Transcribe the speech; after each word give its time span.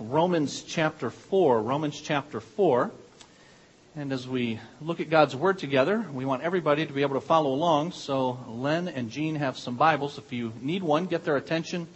Romans 0.00 0.62
chapter 0.62 1.10
4. 1.10 1.60
Romans 1.60 2.00
chapter 2.00 2.40
4. 2.40 2.90
And 3.96 4.12
as 4.14 4.26
we 4.26 4.58
look 4.80 4.98
at 4.98 5.10
God's 5.10 5.36
Word 5.36 5.58
together, 5.58 6.06
we 6.14 6.24
want 6.24 6.42
everybody 6.42 6.86
to 6.86 6.92
be 6.94 7.02
able 7.02 7.16
to 7.16 7.20
follow 7.20 7.52
along. 7.52 7.92
So 7.92 8.38
Len 8.48 8.88
and 8.88 9.10
Jean 9.10 9.34
have 9.34 9.58
some 9.58 9.76
Bibles. 9.76 10.16
If 10.16 10.32
you 10.32 10.54
need 10.62 10.82
one, 10.82 11.04
get 11.04 11.24
their 11.24 11.36
attention, 11.36 11.86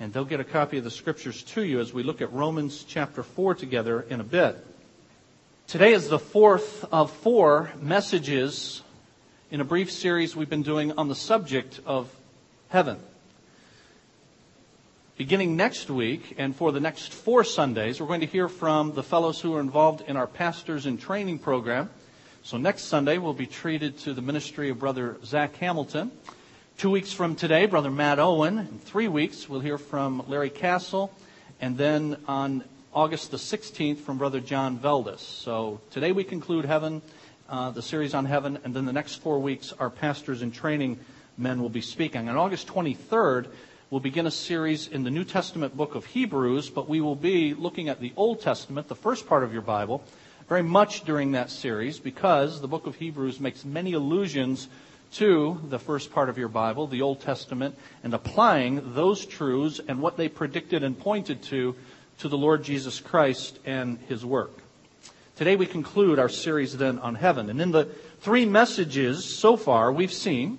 and 0.00 0.12
they'll 0.12 0.24
get 0.24 0.40
a 0.40 0.44
copy 0.44 0.78
of 0.78 0.84
the 0.84 0.90
Scriptures 0.90 1.44
to 1.44 1.62
you 1.62 1.78
as 1.78 1.92
we 1.92 2.02
look 2.02 2.20
at 2.20 2.32
Romans 2.32 2.84
chapter 2.88 3.22
4 3.22 3.54
together 3.54 4.00
in 4.00 4.18
a 4.18 4.24
bit. 4.24 4.56
Today 5.68 5.92
is 5.92 6.08
the 6.08 6.18
fourth 6.18 6.84
of 6.90 7.12
four 7.12 7.70
messages 7.80 8.82
in 9.52 9.60
a 9.60 9.64
brief 9.64 9.92
series 9.92 10.34
we've 10.34 10.50
been 10.50 10.62
doing 10.62 10.90
on 10.98 11.06
the 11.06 11.14
subject 11.14 11.78
of 11.86 12.12
heaven. 12.68 12.98
Beginning 15.16 15.54
next 15.54 15.88
week 15.90 16.34
and 16.38 16.56
for 16.56 16.72
the 16.72 16.80
next 16.80 17.12
four 17.12 17.44
Sundays, 17.44 18.00
we're 18.00 18.08
going 18.08 18.22
to 18.22 18.26
hear 18.26 18.48
from 18.48 18.94
the 18.94 19.02
fellows 19.04 19.40
who 19.40 19.54
are 19.54 19.60
involved 19.60 20.00
in 20.08 20.16
our 20.16 20.26
Pastors 20.26 20.86
in 20.86 20.98
Training 20.98 21.38
program. 21.38 21.88
So 22.42 22.56
next 22.56 22.86
Sunday, 22.86 23.18
we'll 23.18 23.32
be 23.32 23.46
treated 23.46 23.96
to 23.98 24.12
the 24.12 24.20
ministry 24.20 24.70
of 24.70 24.80
Brother 24.80 25.16
Zach 25.24 25.54
Hamilton. 25.58 26.10
Two 26.78 26.90
weeks 26.90 27.12
from 27.12 27.36
today, 27.36 27.66
Brother 27.66 27.92
Matt 27.92 28.18
Owen. 28.18 28.58
In 28.58 28.80
three 28.80 29.06
weeks, 29.06 29.48
we'll 29.48 29.60
hear 29.60 29.78
from 29.78 30.24
Larry 30.26 30.50
Castle. 30.50 31.12
And 31.60 31.78
then 31.78 32.16
on 32.26 32.64
August 32.92 33.30
the 33.30 33.36
16th, 33.36 33.98
from 33.98 34.18
Brother 34.18 34.40
John 34.40 34.80
Veldis. 34.80 35.20
So 35.20 35.80
today 35.92 36.10
we 36.10 36.24
conclude 36.24 36.64
Heaven, 36.64 37.02
uh, 37.48 37.70
the 37.70 37.82
series 37.82 38.14
on 38.14 38.24
Heaven, 38.24 38.58
and 38.64 38.74
then 38.74 38.84
the 38.84 38.92
next 38.92 39.22
four 39.22 39.38
weeks, 39.38 39.72
our 39.78 39.90
Pastors 39.90 40.42
in 40.42 40.50
Training 40.50 40.98
men 41.38 41.62
will 41.62 41.68
be 41.68 41.82
speaking. 41.82 42.28
On 42.28 42.36
August 42.36 42.66
23rd, 42.66 43.46
We'll 43.94 44.00
begin 44.00 44.26
a 44.26 44.30
series 44.32 44.88
in 44.88 45.04
the 45.04 45.10
New 45.12 45.22
Testament 45.22 45.76
book 45.76 45.94
of 45.94 46.04
Hebrews, 46.04 46.68
but 46.68 46.88
we 46.88 47.00
will 47.00 47.14
be 47.14 47.54
looking 47.54 47.88
at 47.88 48.00
the 48.00 48.12
Old 48.16 48.40
Testament, 48.40 48.88
the 48.88 48.96
first 48.96 49.28
part 49.28 49.44
of 49.44 49.52
your 49.52 49.62
Bible, 49.62 50.02
very 50.48 50.64
much 50.64 51.04
during 51.04 51.30
that 51.30 51.48
series 51.48 52.00
because 52.00 52.60
the 52.60 52.66
book 52.66 52.88
of 52.88 52.96
Hebrews 52.96 53.38
makes 53.38 53.64
many 53.64 53.92
allusions 53.92 54.66
to 55.12 55.60
the 55.68 55.78
first 55.78 56.12
part 56.12 56.28
of 56.28 56.36
your 56.36 56.48
Bible, 56.48 56.88
the 56.88 57.02
Old 57.02 57.20
Testament, 57.20 57.78
and 58.02 58.12
applying 58.14 58.94
those 58.94 59.24
truths 59.24 59.80
and 59.86 60.02
what 60.02 60.16
they 60.16 60.28
predicted 60.28 60.82
and 60.82 60.98
pointed 60.98 61.40
to 61.44 61.76
to 62.18 62.28
the 62.28 62.36
Lord 62.36 62.64
Jesus 62.64 62.98
Christ 62.98 63.60
and 63.64 64.00
his 64.08 64.26
work. 64.26 64.58
Today 65.36 65.54
we 65.54 65.66
conclude 65.66 66.18
our 66.18 66.28
series 66.28 66.76
then 66.76 66.98
on 66.98 67.14
heaven. 67.14 67.48
And 67.48 67.60
in 67.60 67.70
the 67.70 67.84
three 68.22 68.44
messages 68.44 69.38
so 69.38 69.56
far, 69.56 69.92
we've 69.92 70.12
seen 70.12 70.58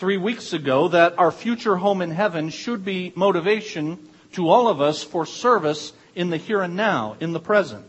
three 0.00 0.16
weeks 0.16 0.54
ago 0.54 0.88
that 0.88 1.18
our 1.18 1.30
future 1.30 1.76
home 1.76 2.00
in 2.00 2.10
heaven 2.10 2.48
should 2.48 2.82
be 2.82 3.12
motivation 3.14 3.98
to 4.32 4.48
all 4.48 4.66
of 4.66 4.80
us 4.80 5.02
for 5.02 5.26
service 5.26 5.92
in 6.14 6.30
the 6.30 6.38
here 6.38 6.62
and 6.62 6.74
now, 6.74 7.18
in 7.20 7.32
the 7.32 7.38
present. 7.38 7.84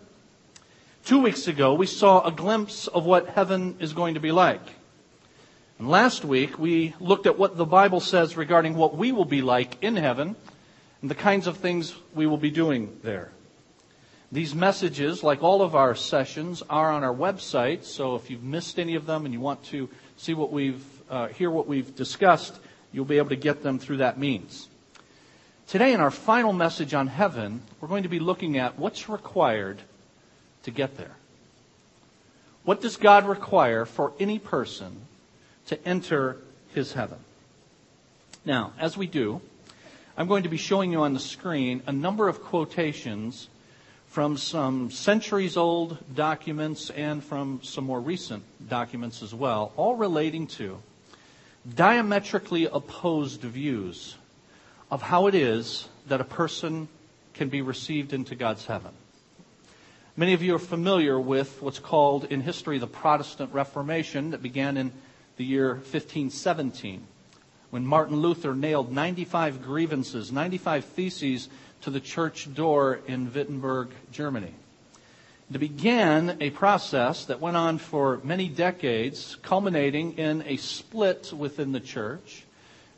Two 1.06 1.22
weeks 1.22 1.48
ago, 1.48 1.74
we 1.74 1.86
saw 1.86 2.22
a 2.28 2.32
glimpse 2.34 2.88
of 2.88 3.06
what 3.06 3.30
heaven 3.30 3.78
is 3.80 3.94
going 3.94 4.16
to 4.16 4.20
be 4.20 4.34
like. 4.34 4.60
And 5.80 5.88
last 5.88 6.26
week, 6.26 6.60
we 6.60 6.94
looked 7.00 7.28
at 7.28 7.40
what 7.40 7.56
the 7.56 7.66
Bible 7.66 8.02
says 8.02 8.36
regarding 8.36 8.76
what 8.76 8.98
we 8.98 9.14
will 9.14 9.24
be 9.24 9.42
like 9.42 9.82
in 9.82 9.96
heaven 9.96 10.36
and 11.02 11.10
the 11.10 11.16
kinds 11.16 11.48
of 11.48 11.60
things 11.60 11.96
we 12.14 12.28
will 12.28 12.36
be 12.36 12.52
doing 12.52 13.00
there. 13.04 13.32
These 14.34 14.54
messages, 14.54 15.24
like 15.24 15.44
all 15.44 15.62
of 15.62 15.76
our 15.76 15.96
sessions, 15.96 16.62
are 16.70 16.92
on 16.92 17.06
our 17.06 17.16
website, 17.16 17.86
so 17.86 18.16
if 18.16 18.30
you've 18.30 18.44
missed 18.44 18.80
any 18.80 18.96
of 18.96 19.06
them 19.06 19.24
and 19.24 19.34
you 19.34 19.40
want 19.40 19.64
to 19.68 19.88
see 20.18 20.34
what 20.34 20.52
we've 20.52 20.84
uh, 21.12 21.28
hear 21.28 21.52
what 21.52 21.68
we've 21.68 21.96
discussed, 21.96 22.56
you'll 22.94 23.06
be 23.06 23.18
able 23.18 23.30
to 23.30 23.36
get 23.36 23.62
them 23.62 23.78
through 23.78 23.98
that 23.98 24.18
means. 24.18 24.68
Today, 25.68 25.94
in 25.94 26.00
our 26.00 26.10
final 26.10 26.54
message 26.54 26.94
on 26.94 27.08
heaven, 27.08 27.62
we're 27.80 27.90
going 27.90 28.04
to 28.04 28.10
be 28.10 28.20
looking 28.20 28.58
at 28.58 28.80
what's 28.80 29.10
required 29.10 29.80
to 30.64 30.72
get 30.72 30.98
there. 30.98 31.16
What 32.64 32.82
does 32.82 32.98
God 32.98 33.28
require 33.28 33.86
for 33.86 34.14
any 34.20 34.40
person 34.40 35.02
to 35.68 35.88
enter 35.88 36.38
his 36.74 36.94
heaven? 36.94 37.18
Now, 38.46 38.74
as 38.80 38.96
we 38.96 39.08
do, 39.08 39.42
I'm 40.18 40.28
going 40.28 40.44
to 40.44 40.50
be 40.50 40.58
showing 40.58 40.92
you 40.92 41.02
on 41.02 41.14
the 41.14 41.20
screen 41.20 41.84
a 41.88 41.92
number 41.92 42.28
of 42.28 42.42
quotations 42.42 43.48
from 44.08 44.38
some 44.38 44.92
centuries 44.92 45.58
old 45.58 45.98
documents 46.14 46.90
and 46.90 47.24
from 47.24 47.62
some 47.64 47.86
more 47.86 48.00
recent 48.00 48.44
documents 48.68 49.24
as 49.24 49.34
well, 49.34 49.72
all 49.78 49.96
relating 49.96 50.48
to 50.48 50.78
diametrically 51.76 52.66
opposed 52.66 53.42
views 53.42 54.16
of 54.90 55.02
how 55.02 55.28
it 55.28 55.36
is 55.36 55.88
that 56.08 56.22
a 56.22 56.26
person 56.26 56.88
can 57.34 57.50
be 57.50 57.62
received 57.62 58.14
into 58.14 58.36
God's 58.36 58.66
heaven. 58.66 58.92
Many 60.18 60.34
of 60.34 60.42
you 60.42 60.56
are 60.56 60.60
familiar 60.60 61.20
with 61.20 61.62
what's 61.62 61.80
called 61.80 62.26
in 62.26 62.42
history 62.42 62.78
the 62.78 62.88
Protestant 62.88 63.54
Reformation 63.54 64.32
that 64.32 64.42
began 64.42 64.76
in 64.76 64.92
the 65.38 65.46
year 65.46 65.76
1517 65.76 67.08
when 67.70 67.86
Martin 67.86 68.18
Luther 68.18 68.54
nailed 68.54 68.92
95 68.92 69.64
grievances, 69.64 70.32
95 70.32 70.86
theses 70.86 71.48
to 71.82 71.90
the 71.90 72.02
church 72.02 72.54
door 72.54 73.00
in 73.08 73.34
Wittenberg, 73.34 73.90
Germany. 74.12 74.54
It 75.54 75.60
began 75.60 76.38
a 76.40 76.50
process 76.50 77.26
that 77.26 77.42
went 77.42 77.58
on 77.58 77.78
for 77.78 78.22
many 78.24 78.48
decades, 78.48 79.36
culminating 79.42 80.18
in 80.18 80.44
a 80.48 80.56
split 80.56 81.34
within 81.34 81.74
the 81.74 81.82
church. 81.82 82.44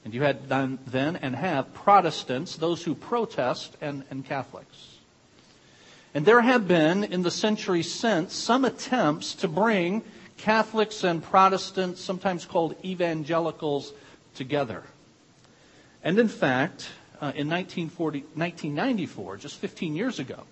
And 0.06 0.14
you 0.14 0.22
had 0.22 0.50
then 0.50 1.16
and 1.16 1.36
have 1.36 1.74
Protestants, 1.74 2.56
those 2.58 2.84
who 2.84 2.94
protest, 2.94 3.76
and, 3.82 4.04
and 4.12 4.24
Catholics. 4.24 4.98
And 6.14 6.26
there 6.26 6.42
have 6.42 6.68
been, 6.68 7.04
in 7.04 7.24
the 7.24 7.32
centuries 7.32 7.92
since, 7.92 8.36
some 8.36 8.66
attempts 8.66 9.34
to 9.36 9.48
bring 9.48 10.04
Catholics 10.38 11.04
and 11.04 11.24
Protestants, 11.24 12.02
sometimes 12.02 12.46
called 12.46 12.76
evangelicals, 12.86 13.94
together. 14.36 14.84
And 16.04 16.20
in 16.20 16.28
fact, 16.28 16.90
uh, 17.16 17.34
in 17.34 17.50
1940, 17.50 18.20
1994, 18.36 19.38
just 19.38 19.58
15 19.58 19.96
years 19.96 20.20
ago, 20.20 20.44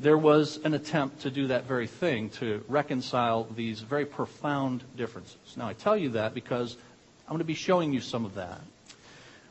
there 0.00 0.18
was 0.18 0.60
an 0.64 0.74
attempt 0.74 1.22
to 1.22 1.30
do 1.30 1.48
that 1.48 1.64
very 1.64 1.86
thing, 1.86 2.30
to 2.30 2.64
reconcile 2.68 3.44
these 3.56 3.80
very 3.80 4.06
profound 4.06 4.84
differences. 4.96 5.56
Now, 5.56 5.66
I 5.66 5.72
tell 5.72 5.96
you 5.96 6.10
that 6.10 6.34
because 6.34 6.76
I'm 7.26 7.32
going 7.32 7.38
to 7.40 7.44
be 7.44 7.54
showing 7.54 7.92
you 7.92 8.00
some 8.00 8.24
of 8.24 8.34
that. 8.36 8.60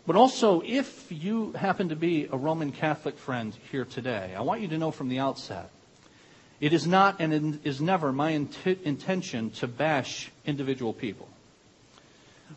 But 0.05 0.15
also, 0.15 0.61
if 0.65 1.11
you 1.11 1.51
happen 1.51 1.89
to 1.89 1.95
be 1.97 2.29
a 2.31 2.37
Roman 2.37 2.71
Catholic 2.71 3.17
friend 3.17 3.53
here 3.71 3.83
today, 3.83 4.33
I 4.37 4.41
want 4.41 4.61
you 4.61 4.69
to 4.69 4.77
know 4.77 4.91
from 4.91 5.09
the 5.09 5.19
outset 5.19 5.69
it 6.59 6.73
is 6.73 6.87
not 6.87 7.19
and 7.19 7.59
is 7.63 7.81
never 7.81 8.11
my 8.11 8.31
int- 8.31 8.65
intention 8.83 9.51
to 9.51 9.67
bash 9.67 10.31
individual 10.45 10.93
people. 10.93 11.27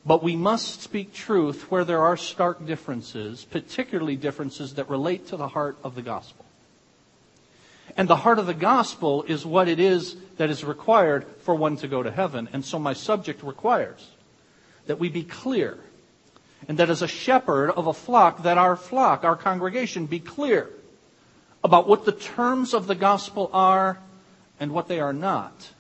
But 0.07 0.22
we 0.22 0.37
must 0.37 0.81
speak 0.81 1.12
truth 1.12 1.71
where 1.71 1.84
there 1.84 2.01
are 2.01 2.17
stark 2.17 2.65
differences, 2.65 3.45
particularly 3.45 4.17
differences 4.17 4.75
that 4.75 4.89
relate 4.89 5.27
to 5.28 5.37
the 5.37 5.49
heart 5.49 5.77
of 5.83 5.97
the 5.97 6.03
gospel. 6.03 6.40
And 7.97 8.09
the 8.09 8.17
heart 8.17 8.39
of 8.39 8.47
the 8.47 8.55
gospel 8.55 9.25
is 9.25 9.45
what 9.45 9.69
it 9.69 9.81
is 9.81 10.17
that 10.37 10.51
is 10.51 10.65
required 10.65 11.27
for 11.43 11.55
one 11.55 11.77
to 11.78 11.89
go 11.89 12.03
to 12.03 12.11
heaven. 12.11 12.49
And 12.53 12.65
so 12.65 12.78
my 12.78 12.93
subject 12.93 13.43
requires 13.43 14.09
that 14.87 14.99
we 14.99 15.09
be 15.09 15.23
clear. 15.23 15.78
And 16.69 16.78
that 16.78 16.91
as 16.91 17.03
a 17.03 17.09
shepherd 17.09 17.71
of 17.71 17.87
a 17.87 17.93
flock, 17.93 18.43
that 18.43 18.59
our 18.59 18.77
flock, 18.77 19.25
our 19.25 19.37
congregation, 19.37 20.06
be 20.06 20.21
clear 20.21 20.69
about 21.65 21.89
what 21.89 22.05
the 22.05 22.12
terms 22.12 22.75
of 22.75 22.87
the 22.87 22.95
gospel 22.95 23.51
are 23.53 23.99
and 24.59 24.72
what 24.72 24.89
they 24.89 25.01
are 25.01 25.12
not. 25.12 25.71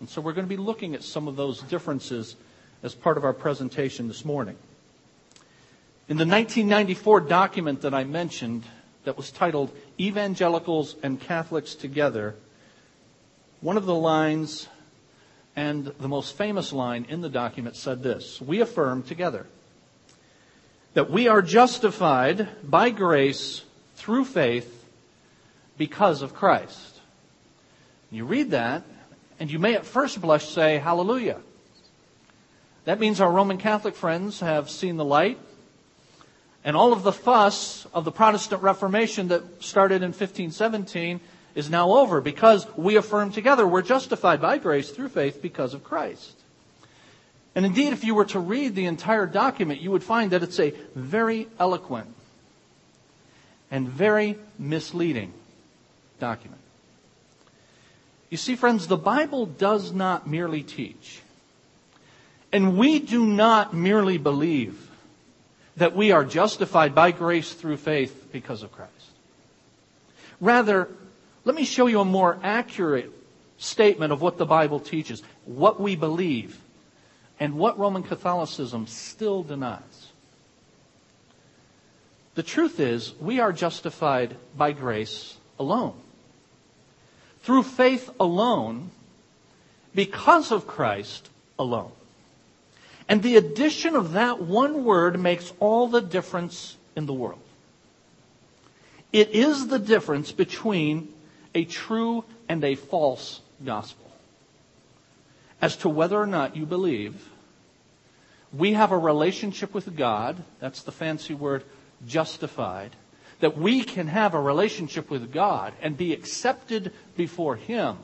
And 0.00 0.08
so 0.08 0.20
we're 0.20 0.32
going 0.32 0.46
to 0.46 0.48
be 0.48 0.56
looking 0.56 0.94
at 0.94 1.02
some 1.02 1.26
of 1.26 1.36
those 1.36 1.60
differences 1.62 2.36
as 2.82 2.94
part 2.94 3.16
of 3.16 3.24
our 3.24 3.32
presentation 3.32 4.06
this 4.06 4.24
morning. 4.24 4.56
In 6.08 6.16
the 6.16 6.24
1994 6.24 7.22
document 7.22 7.82
that 7.82 7.92
I 7.92 8.04
mentioned, 8.04 8.62
that 9.08 9.16
was 9.16 9.30
titled 9.30 9.74
Evangelicals 9.98 10.94
and 11.02 11.18
Catholics 11.18 11.74
Together, 11.74 12.34
one 13.62 13.78
of 13.78 13.86
the 13.86 13.94
lines 13.94 14.68
and 15.56 15.86
the 15.86 16.08
most 16.08 16.36
famous 16.36 16.74
line 16.74 17.06
in 17.08 17.22
the 17.22 17.30
document 17.30 17.74
said 17.74 18.02
this 18.02 18.38
We 18.38 18.60
affirm 18.60 19.02
together 19.02 19.46
that 20.92 21.10
we 21.10 21.26
are 21.26 21.40
justified 21.40 22.48
by 22.62 22.90
grace 22.90 23.62
through 23.96 24.26
faith 24.26 24.84
because 25.78 26.20
of 26.20 26.34
Christ. 26.34 27.00
You 28.10 28.26
read 28.26 28.50
that, 28.50 28.84
and 29.40 29.50
you 29.50 29.58
may 29.58 29.74
at 29.74 29.86
first 29.86 30.20
blush 30.20 30.50
say, 30.50 30.76
Hallelujah. 30.76 31.40
That 32.84 33.00
means 33.00 33.22
our 33.22 33.32
Roman 33.32 33.56
Catholic 33.56 33.94
friends 33.94 34.40
have 34.40 34.68
seen 34.68 34.98
the 34.98 35.04
light 35.06 35.38
and 36.64 36.76
all 36.76 36.92
of 36.92 37.02
the 37.02 37.12
fuss 37.12 37.86
of 37.94 38.04
the 38.04 38.12
Protestant 38.12 38.62
Reformation 38.62 39.28
that 39.28 39.62
started 39.62 40.02
in 40.02 40.08
1517 40.08 41.20
is 41.54 41.70
now 41.70 41.92
over 41.92 42.20
because 42.20 42.66
we 42.76 42.96
affirm 42.96 43.32
together 43.32 43.66
we're 43.66 43.82
justified 43.82 44.40
by 44.40 44.58
grace 44.58 44.90
through 44.90 45.08
faith 45.08 45.40
because 45.42 45.74
of 45.74 45.84
Christ. 45.84 46.34
And 47.54 47.66
indeed, 47.66 47.92
if 47.92 48.04
you 48.04 48.14
were 48.14 48.26
to 48.26 48.38
read 48.38 48.74
the 48.74 48.86
entire 48.86 49.26
document, 49.26 49.80
you 49.80 49.90
would 49.90 50.04
find 50.04 50.30
that 50.30 50.42
it's 50.42 50.60
a 50.60 50.74
very 50.94 51.48
eloquent 51.58 52.14
and 53.70 53.88
very 53.88 54.38
misleading 54.58 55.32
document. 56.20 56.60
You 58.30 58.36
see, 58.36 58.56
friends, 58.56 58.86
the 58.86 58.96
Bible 58.96 59.46
does 59.46 59.92
not 59.92 60.28
merely 60.28 60.62
teach, 60.62 61.20
and 62.52 62.76
we 62.76 62.98
do 62.98 63.26
not 63.26 63.74
merely 63.74 64.18
believe 64.18 64.87
that 65.78 65.96
we 65.96 66.12
are 66.12 66.24
justified 66.24 66.94
by 66.94 67.10
grace 67.12 67.52
through 67.52 67.76
faith 67.78 68.28
because 68.32 68.62
of 68.62 68.72
Christ. 68.72 68.92
Rather, 70.40 70.88
let 71.44 71.54
me 71.54 71.64
show 71.64 71.86
you 71.86 72.00
a 72.00 72.04
more 72.04 72.38
accurate 72.42 73.10
statement 73.58 74.12
of 74.12 74.20
what 74.20 74.38
the 74.38 74.46
Bible 74.46 74.80
teaches, 74.80 75.22
what 75.44 75.80
we 75.80 75.96
believe, 75.96 76.60
and 77.40 77.54
what 77.54 77.78
Roman 77.78 78.02
Catholicism 78.02 78.86
still 78.86 79.42
denies. 79.42 79.82
The 82.34 82.42
truth 82.42 82.78
is, 82.78 83.14
we 83.20 83.40
are 83.40 83.52
justified 83.52 84.36
by 84.56 84.72
grace 84.72 85.36
alone. 85.58 85.94
Through 87.42 87.64
faith 87.64 88.10
alone, 88.20 88.90
because 89.94 90.52
of 90.52 90.66
Christ 90.66 91.28
alone. 91.58 91.90
And 93.08 93.22
the 93.22 93.36
addition 93.36 93.96
of 93.96 94.12
that 94.12 94.40
one 94.42 94.84
word 94.84 95.18
makes 95.18 95.52
all 95.60 95.88
the 95.88 96.02
difference 96.02 96.76
in 96.94 97.06
the 97.06 97.14
world. 97.14 97.40
It 99.12 99.30
is 99.30 99.68
the 99.68 99.78
difference 99.78 100.32
between 100.32 101.12
a 101.54 101.64
true 101.64 102.24
and 102.48 102.62
a 102.62 102.74
false 102.74 103.40
gospel. 103.64 104.04
As 105.62 105.76
to 105.78 105.88
whether 105.88 106.20
or 106.20 106.26
not 106.26 106.56
you 106.56 106.66
believe, 106.66 107.30
we 108.52 108.74
have 108.74 108.92
a 108.92 108.98
relationship 108.98 109.72
with 109.72 109.96
God, 109.96 110.36
that's 110.60 110.82
the 110.82 110.92
fancy 110.92 111.34
word 111.34 111.64
justified, 112.06 112.94
that 113.40 113.56
we 113.56 113.82
can 113.82 114.08
have 114.08 114.34
a 114.34 114.40
relationship 114.40 115.10
with 115.10 115.32
God 115.32 115.72
and 115.80 115.96
be 115.96 116.12
accepted 116.12 116.92
before 117.16 117.56
Him 117.56 117.96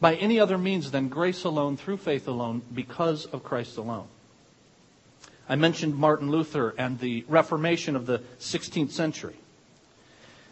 by 0.00 0.14
any 0.16 0.38
other 0.38 0.58
means 0.58 0.90
than 0.90 1.08
grace 1.08 1.44
alone, 1.44 1.76
through 1.76 1.96
faith 1.96 2.28
alone, 2.28 2.62
because 2.74 3.26
of 3.26 3.42
Christ 3.42 3.76
alone. 3.76 4.08
I 5.48 5.56
mentioned 5.56 5.96
Martin 5.96 6.30
Luther 6.30 6.74
and 6.76 6.98
the 6.98 7.24
Reformation 7.28 7.96
of 7.96 8.06
the 8.06 8.20
16th 8.40 8.90
century. 8.90 9.36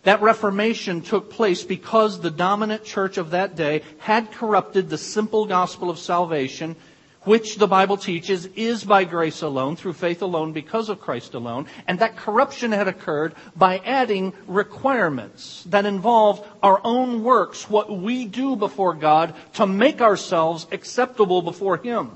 That 0.05 0.23
Reformation 0.23 1.00
took 1.00 1.31
place 1.31 1.64
because 1.64 2.20
the 2.20 2.31
dominant 2.31 2.85
church 2.85 3.17
of 3.17 3.31
that 3.31 3.56
day 3.56 3.82
had 3.99 4.31
corrupted 4.31 4.88
the 4.88 4.99
simple 4.99 5.47
gospel 5.47 5.90
of 5.90 5.99
salvation 5.99 6.76
which 7.25 7.56
the 7.56 7.67
Bible 7.67 7.97
teaches 7.97 8.47
is 8.47 8.85
by 8.85 9.05
grace 9.05 9.43
alone, 9.43 9.76
through 9.76 9.94
faith 9.94 10.23
alone, 10.23 10.53
because 10.53 10.88
of 10.88 11.00
Christ 11.00 11.35
alone, 11.35 11.67
and 11.87 11.99
that 11.99 12.17
corruption 12.17 12.73
had 12.73 12.88
occurred 12.88 13.35
by 13.56 13.79
adding 13.79 14.32
requirements 14.47 15.65
that 15.71 15.87
involve 15.87 16.47
our 16.62 16.81
own 16.85 17.23
works, 17.23 17.69
what 17.69 17.91
we 17.91 18.26
do 18.26 18.56
before 18.56 18.94
God 18.94 19.35
to 19.55 19.67
make 19.67 20.00
ourselves 20.00 20.67
acceptable 20.73 21.43
before 21.43 21.79
Him. 21.79 22.12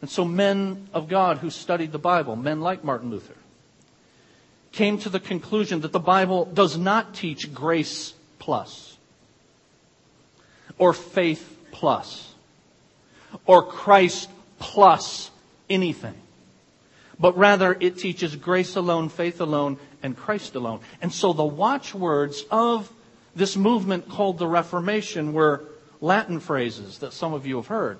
And 0.00 0.08
so 0.08 0.24
men 0.24 0.88
of 0.94 1.08
God 1.08 1.38
who 1.38 1.50
studied 1.50 1.92
the 1.92 1.98
Bible, 1.98 2.36
men 2.36 2.60
like 2.60 2.82
Martin 2.82 3.10
Luther, 3.10 3.36
came 4.72 4.98
to 4.98 5.08
the 5.08 5.20
conclusion 5.20 5.80
that 5.80 5.92
the 5.92 5.98
Bible 5.98 6.46
does 6.46 6.78
not 6.78 7.14
teach 7.14 7.52
grace 7.52 8.14
plus 8.38 8.96
or 10.78 10.92
faith 10.92 11.58
plus 11.72 12.29
or 13.46 13.62
Christ 13.62 14.28
plus 14.58 15.30
anything. 15.68 16.14
But 17.18 17.36
rather, 17.36 17.76
it 17.78 17.98
teaches 17.98 18.34
grace 18.34 18.76
alone, 18.76 19.08
faith 19.10 19.40
alone, 19.40 19.78
and 20.02 20.16
Christ 20.16 20.54
alone. 20.54 20.80
And 21.02 21.12
so 21.12 21.32
the 21.32 21.44
watchwords 21.44 22.44
of 22.50 22.90
this 23.36 23.56
movement 23.56 24.08
called 24.08 24.38
the 24.38 24.46
Reformation 24.46 25.32
were 25.32 25.64
Latin 26.00 26.40
phrases 26.40 26.98
that 26.98 27.12
some 27.12 27.34
of 27.34 27.46
you 27.46 27.56
have 27.56 27.66
heard. 27.66 27.98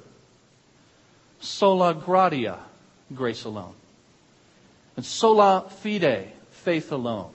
Sola 1.41 1.95
gratia, 1.95 2.59
grace 3.15 3.45
alone. 3.45 3.75
And 4.97 5.05
sola 5.05 5.67
fide, 5.69 6.33
faith 6.51 6.93
alone. 6.93 7.33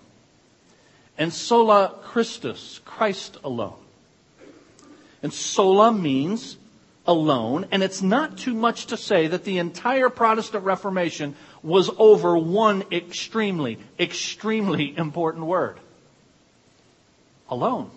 And 1.18 1.32
sola 1.32 1.94
Christus, 2.04 2.82
Christ 2.84 3.38
alone. 3.44 3.78
And 5.24 5.34
sola 5.34 5.92
means 5.92 6.58
alone, 7.08 7.68
and 7.72 7.84
it's 7.84 8.02
not 8.02 8.38
too 8.38 8.54
much 8.54 8.88
to 8.88 8.98
say 8.98 9.28
that 9.28 9.44
the 9.44 9.58
entire 9.58 10.10
Protestant 10.10 10.64
Reformation 10.64 11.36
was 11.62 11.90
over 11.98 12.38
one 12.38 12.84
extremely, 12.92 13.80
extremely 14.00 14.98
important 14.98 15.46
word. 15.46 15.80
Alone. 17.50 17.92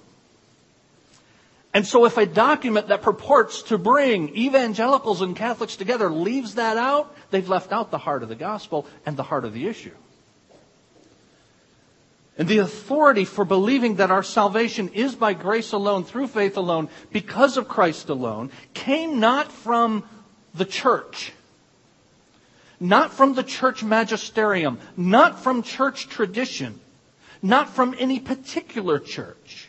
And 1.75 1.87
so 1.87 2.07
if 2.07 2.17
a 2.17 2.27
document 2.27 2.89
that 2.89 3.03
purports 3.03 3.63
to 3.65 3.79
bring 3.79 4.37
evangelicals 4.37 5.23
and 5.23 5.37
Catholics 5.37 5.77
together 5.77 6.11
leaves 6.11 6.55
that 6.55 6.77
out, 6.77 7.15
they've 7.31 7.49
left 7.49 7.73
out 7.73 7.91
the 7.91 7.99
heart 7.99 8.23
of 8.23 8.29
the 8.29 8.35
gospel 8.35 8.87
and 9.07 9.17
the 9.17 9.23
heart 9.23 9.45
of 9.45 9.53
the 9.53 9.69
issue. 9.69 9.95
And 12.39 12.47
the 12.47 12.59
authority 12.59 13.25
for 13.25 13.45
believing 13.45 13.97
that 13.97 14.13
our 14.13 14.23
salvation 14.23 14.91
is 14.91 15.17
by 15.17 15.35
grace 15.35 15.73
alone, 15.73 16.05
through 16.05 16.29
faith 16.29 16.57
alone, 16.57 16.89
because 17.13 17.57
of 17.57 17.67
Christ 17.67 18.09
alone, 18.09 18.53
came 18.75 19.19
not 19.19 19.51
from 19.51 20.05
the 20.55 20.65
church, 20.65 21.33
not 22.79 23.13
from 23.13 23.35
the 23.35 23.43
church 23.43 23.83
magisterium, 23.83 24.79
not 24.97 25.41
from 25.41 25.65
church 25.65 26.09
tradition, 26.09 26.79
not 27.43 27.71
from 27.71 27.97
any 27.99 28.21
particular 28.21 29.01
church. 29.01 29.69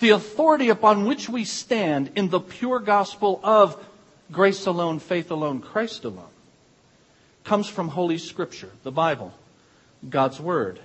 The 0.00 0.10
authority 0.10 0.70
upon 0.70 1.04
which 1.04 1.28
we 1.28 1.44
stand 1.44 2.12
in 2.16 2.30
the 2.30 2.40
pure 2.40 2.80
gospel 2.80 3.38
of 3.44 3.76
grace 4.32 4.64
alone, 4.64 4.98
faith 4.98 5.30
alone, 5.30 5.60
Christ 5.60 6.04
alone, 6.04 6.24
comes 7.44 7.68
from 7.68 7.88
Holy 7.88 8.16
Scripture, 8.16 8.70
the 8.82 8.90
Bible, 8.90 9.34
God's 10.08 10.40
Word. 10.40 10.80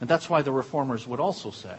And 0.00 0.08
that's 0.08 0.30
why 0.30 0.42
the 0.42 0.52
reformers 0.52 1.06
would 1.06 1.20
also 1.20 1.50
say, 1.50 1.76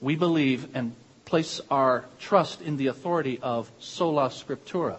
we 0.00 0.16
believe 0.16 0.74
and 0.74 0.94
place 1.26 1.60
our 1.70 2.06
trust 2.18 2.62
in 2.62 2.76
the 2.76 2.88
authority 2.88 3.38
of 3.42 3.70
sola 3.78 4.28
scriptura, 4.30 4.96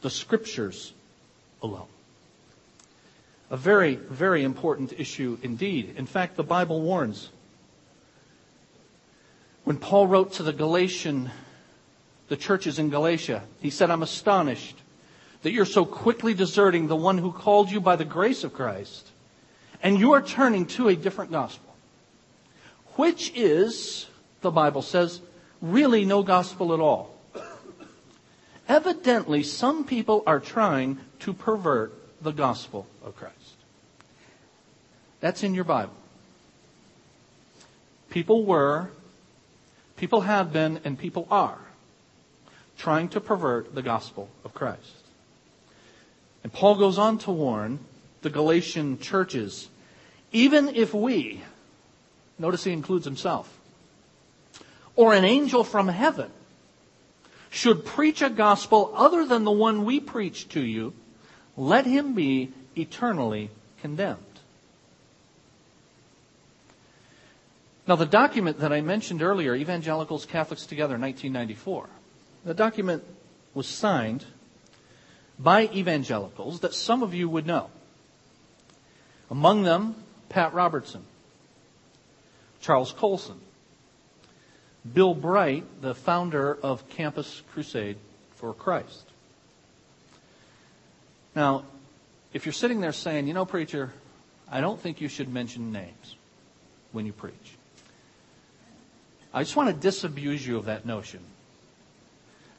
the 0.00 0.10
scriptures 0.10 0.92
alone. 1.62 1.88
A 3.50 3.56
very, 3.56 3.96
very 3.96 4.44
important 4.44 4.92
issue 4.98 5.38
indeed. 5.42 5.94
In 5.96 6.06
fact, 6.06 6.36
the 6.36 6.44
Bible 6.44 6.80
warns. 6.80 7.30
When 9.64 9.78
Paul 9.78 10.06
wrote 10.06 10.34
to 10.34 10.42
the 10.42 10.52
Galatian, 10.52 11.30
the 12.28 12.36
churches 12.36 12.78
in 12.78 12.90
Galatia, 12.90 13.42
he 13.60 13.70
said, 13.70 13.90
I'm 13.90 14.02
astonished 14.02 14.76
that 15.42 15.52
you're 15.52 15.64
so 15.64 15.84
quickly 15.84 16.34
deserting 16.34 16.86
the 16.86 16.96
one 16.96 17.18
who 17.18 17.32
called 17.32 17.70
you 17.70 17.80
by 17.80 17.96
the 17.96 18.04
grace 18.04 18.44
of 18.44 18.54
Christ 18.54 19.06
and 19.82 19.98
you 19.98 20.12
are 20.12 20.22
turning 20.22 20.66
to 20.66 20.88
a 20.88 20.96
different 20.96 21.30
gospel, 21.30 21.74
which 22.96 23.32
is, 23.34 24.06
the 24.40 24.50
Bible 24.50 24.82
says, 24.82 25.20
really 25.60 26.04
no 26.04 26.22
gospel 26.22 26.74
at 26.74 26.80
all. 26.80 27.14
Evidently, 28.68 29.42
some 29.42 29.84
people 29.84 30.22
are 30.26 30.40
trying 30.40 30.98
to 31.20 31.32
pervert 31.32 31.92
the 32.22 32.32
gospel 32.32 32.86
of 33.04 33.16
Christ. 33.16 33.34
That's 35.20 35.42
in 35.42 35.54
your 35.54 35.64
Bible. 35.64 35.94
People 38.10 38.44
were, 38.44 38.90
people 39.96 40.22
have 40.22 40.52
been, 40.52 40.80
and 40.84 40.98
people 40.98 41.26
are 41.30 41.58
trying 42.76 43.08
to 43.10 43.20
pervert 43.20 43.74
the 43.74 43.82
gospel 43.82 44.28
of 44.44 44.54
Christ. 44.54 44.92
And 46.42 46.52
Paul 46.52 46.76
goes 46.76 46.98
on 46.98 47.18
to 47.18 47.30
warn 47.30 47.80
the 48.22 48.30
Galatian 48.30 48.98
churches, 48.98 49.68
even 50.32 50.74
if 50.74 50.92
we, 50.92 51.42
notice 52.38 52.64
he 52.64 52.72
includes 52.72 53.04
himself, 53.04 53.58
or 54.96 55.14
an 55.14 55.24
angel 55.24 55.64
from 55.64 55.88
heaven 55.88 56.30
should 57.50 57.84
preach 57.84 58.20
a 58.20 58.30
gospel 58.30 58.92
other 58.94 59.24
than 59.24 59.44
the 59.44 59.50
one 59.50 59.84
we 59.84 60.00
preach 60.00 60.48
to 60.48 60.60
you, 60.60 60.92
let 61.56 61.86
him 61.86 62.14
be 62.14 62.52
eternally 62.76 63.50
condemned. 63.80 64.22
Now, 67.86 67.96
the 67.96 68.06
document 68.06 68.58
that 68.60 68.72
I 68.72 68.82
mentioned 68.82 69.22
earlier, 69.22 69.54
Evangelicals 69.54 70.26
Catholics 70.26 70.66
Together, 70.66 70.98
1994, 70.98 71.88
the 72.44 72.52
document 72.52 73.02
was 73.54 73.66
signed 73.66 74.26
by 75.38 75.68
evangelicals 75.68 76.60
that 76.60 76.74
some 76.74 77.02
of 77.02 77.14
you 77.14 77.30
would 77.30 77.46
know. 77.46 77.70
Among 79.30 79.62
them, 79.62 79.94
Pat 80.28 80.54
Robertson, 80.54 81.04
Charles 82.60 82.92
Colson, 82.92 83.38
Bill 84.94 85.14
Bright, 85.14 85.82
the 85.82 85.94
founder 85.94 86.58
of 86.62 86.88
Campus 86.88 87.42
Crusade 87.52 87.96
for 88.36 88.54
Christ. 88.54 89.04
Now, 91.34 91.64
if 92.32 92.46
you're 92.46 92.52
sitting 92.52 92.80
there 92.80 92.92
saying, 92.92 93.26
you 93.26 93.34
know, 93.34 93.44
preacher, 93.44 93.92
I 94.50 94.60
don't 94.60 94.80
think 94.80 95.00
you 95.00 95.08
should 95.08 95.32
mention 95.32 95.72
names 95.72 96.16
when 96.92 97.06
you 97.06 97.12
preach, 97.12 97.34
I 99.32 99.42
just 99.42 99.56
want 99.56 99.68
to 99.68 99.74
disabuse 99.74 100.46
you 100.46 100.56
of 100.56 100.66
that 100.66 100.86
notion 100.86 101.20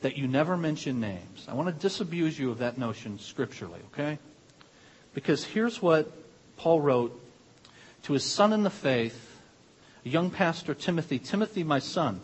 that 0.02 0.18
you 0.18 0.28
never 0.28 0.56
mention 0.56 1.00
names. 1.00 1.46
I 1.48 1.54
want 1.56 1.68
to 1.68 1.74
disabuse 1.74 2.38
you 2.38 2.52
of 2.52 2.60
that 2.60 2.78
notion 2.78 3.20
scripturally, 3.20 3.80
okay? 3.92 4.18
Because 5.14 5.44
here's 5.44 5.82
what 5.82 6.10
Paul 6.60 6.82
wrote 6.82 7.20
to 8.04 8.13
his 8.13 8.24
son 8.24 8.54
in 8.54 8.63
the 8.63 8.70
faith, 8.70 9.38
a 10.06 10.10
young 10.10 10.30
pastor, 10.30 10.74
Timothy. 10.74 11.18
Timothy, 11.18 11.63
my 11.63 11.80
son, 11.80 12.22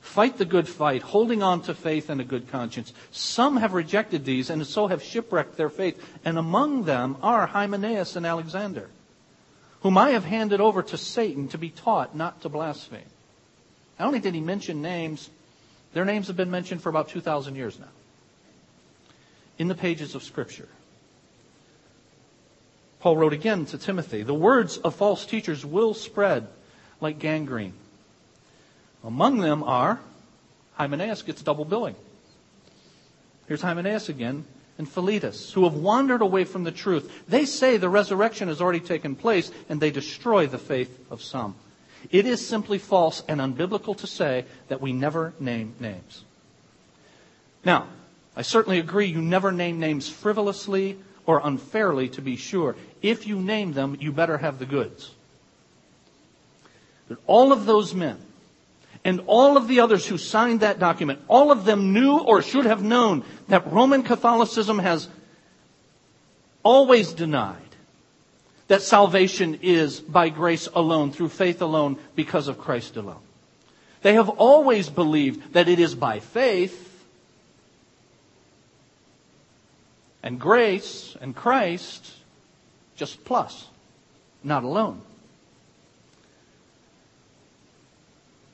fight 0.00 0.38
the 0.38 0.44
good 0.44 0.68
fight, 0.68 1.02
holding 1.02 1.42
on 1.42 1.62
to 1.62 1.74
faith 1.74 2.08
and 2.08 2.20
a 2.20 2.24
good 2.24 2.48
conscience. 2.50 2.92
Some 3.10 3.56
have 3.56 3.74
rejected 3.74 4.24
these 4.24 4.48
and 4.48 4.66
so 4.66 4.86
have 4.86 5.02
shipwrecked 5.02 5.56
their 5.56 5.68
faith, 5.68 6.02
and 6.24 6.38
among 6.38 6.84
them 6.84 7.16
are 7.20 7.46
Hymenaeus 7.46 8.16
and 8.16 8.24
Alexander, 8.24 8.88
whom 9.82 9.98
I 9.98 10.10
have 10.10 10.24
handed 10.24 10.60
over 10.60 10.82
to 10.82 10.96
Satan 10.96 11.48
to 11.48 11.58
be 11.58 11.70
taught 11.70 12.16
not 12.16 12.42
to 12.42 12.48
blaspheme. 12.48 13.00
Not 13.98 14.06
only 14.06 14.20
did 14.20 14.34
he 14.34 14.40
mention 14.40 14.82
names, 14.82 15.30
their 15.94 16.04
names 16.04 16.28
have 16.28 16.36
been 16.36 16.50
mentioned 16.50 16.82
for 16.82 16.88
about 16.88 17.08
2,000 17.08 17.56
years 17.56 17.78
now 17.78 17.86
in 19.58 19.68
the 19.68 19.74
pages 19.74 20.14
of 20.14 20.22
Scripture. 20.22 20.68
Paul 23.02 23.16
wrote 23.16 23.32
again 23.32 23.66
to 23.66 23.78
Timothy 23.78 24.22
The 24.22 24.32
words 24.32 24.78
of 24.78 24.94
false 24.94 25.26
teachers 25.26 25.66
will 25.66 25.92
spread 25.92 26.46
like 27.00 27.18
gangrene. 27.18 27.74
Among 29.02 29.38
them 29.38 29.64
are 29.64 29.98
Hymenaeus 30.74 31.22
gets 31.22 31.42
double 31.42 31.64
billing. 31.64 31.96
Here's 33.48 33.60
Hymenaeus 33.60 34.08
again 34.08 34.44
and 34.78 34.88
Philetus, 34.88 35.52
who 35.52 35.64
have 35.64 35.74
wandered 35.74 36.22
away 36.22 36.44
from 36.44 36.62
the 36.62 36.70
truth. 36.70 37.24
They 37.26 37.44
say 37.44 37.76
the 37.76 37.88
resurrection 37.88 38.46
has 38.46 38.60
already 38.60 38.78
taken 38.78 39.16
place 39.16 39.50
and 39.68 39.80
they 39.80 39.90
destroy 39.90 40.46
the 40.46 40.58
faith 40.58 40.96
of 41.10 41.22
some. 41.22 41.56
It 42.12 42.24
is 42.24 42.46
simply 42.46 42.78
false 42.78 43.24
and 43.26 43.40
unbiblical 43.40 43.96
to 43.96 44.06
say 44.06 44.44
that 44.68 44.80
we 44.80 44.92
never 44.92 45.34
name 45.40 45.74
names. 45.80 46.22
Now, 47.64 47.88
I 48.36 48.42
certainly 48.42 48.78
agree 48.78 49.06
you 49.06 49.20
never 49.20 49.50
name 49.50 49.80
names 49.80 50.08
frivolously 50.08 50.98
or 51.26 51.40
unfairly 51.44 52.08
to 52.10 52.22
be 52.22 52.36
sure. 52.36 52.76
If 53.00 53.26
you 53.26 53.40
name 53.40 53.72
them, 53.72 53.96
you 54.00 54.12
better 54.12 54.38
have 54.38 54.58
the 54.58 54.66
goods. 54.66 55.10
But 57.08 57.18
all 57.26 57.52
of 57.52 57.66
those 57.66 57.94
men 57.94 58.18
and 59.04 59.22
all 59.26 59.56
of 59.56 59.68
the 59.68 59.80
others 59.80 60.06
who 60.06 60.18
signed 60.18 60.60
that 60.60 60.78
document, 60.78 61.20
all 61.28 61.50
of 61.50 61.64
them 61.64 61.92
knew 61.92 62.18
or 62.18 62.42
should 62.42 62.66
have 62.66 62.82
known 62.82 63.24
that 63.48 63.72
Roman 63.72 64.02
Catholicism 64.02 64.78
has 64.78 65.08
always 66.62 67.12
denied 67.12 67.56
that 68.68 68.82
salvation 68.82 69.58
is 69.62 70.00
by 70.00 70.28
grace 70.28 70.68
alone, 70.72 71.12
through 71.12 71.28
faith 71.28 71.60
alone, 71.60 71.98
because 72.14 72.48
of 72.48 72.58
Christ 72.58 72.96
alone. 72.96 73.20
They 74.02 74.14
have 74.14 74.28
always 74.28 74.88
believed 74.88 75.52
that 75.52 75.68
it 75.68 75.78
is 75.78 75.94
by 75.94 76.20
faith 76.20 76.91
and 80.22 80.38
grace 80.38 81.16
and 81.20 81.34
Christ 81.34 82.12
just 82.96 83.24
plus, 83.24 83.68
not 84.44 84.64
alone. 84.64 85.00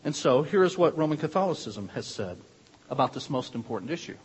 And 0.05 0.15
so, 0.15 0.43
here 0.43 0.65
is 0.65 0.79
what 0.79 0.97
Roman 0.97 1.19
Catholicism 1.19 1.89
has 1.89 2.07
said 2.07 2.39
about 2.89 3.13
this 3.13 3.29
most 3.29 3.55
important 3.55 3.91
issue. 3.91 4.17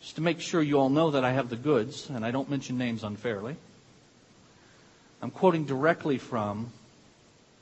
Just 0.00 0.16
to 0.16 0.20
make 0.20 0.40
sure 0.40 0.60
you 0.60 0.78
all 0.78 0.90
know 0.90 1.12
that 1.12 1.24
I 1.24 1.32
have 1.32 1.48
the 1.48 1.56
goods 1.56 2.10
and 2.10 2.24
I 2.24 2.30
don't 2.30 2.50
mention 2.50 2.76
names 2.76 3.04
unfairly. 3.04 3.56
I'm 5.22 5.30
quoting 5.30 5.64
directly 5.64 6.18
from 6.18 6.70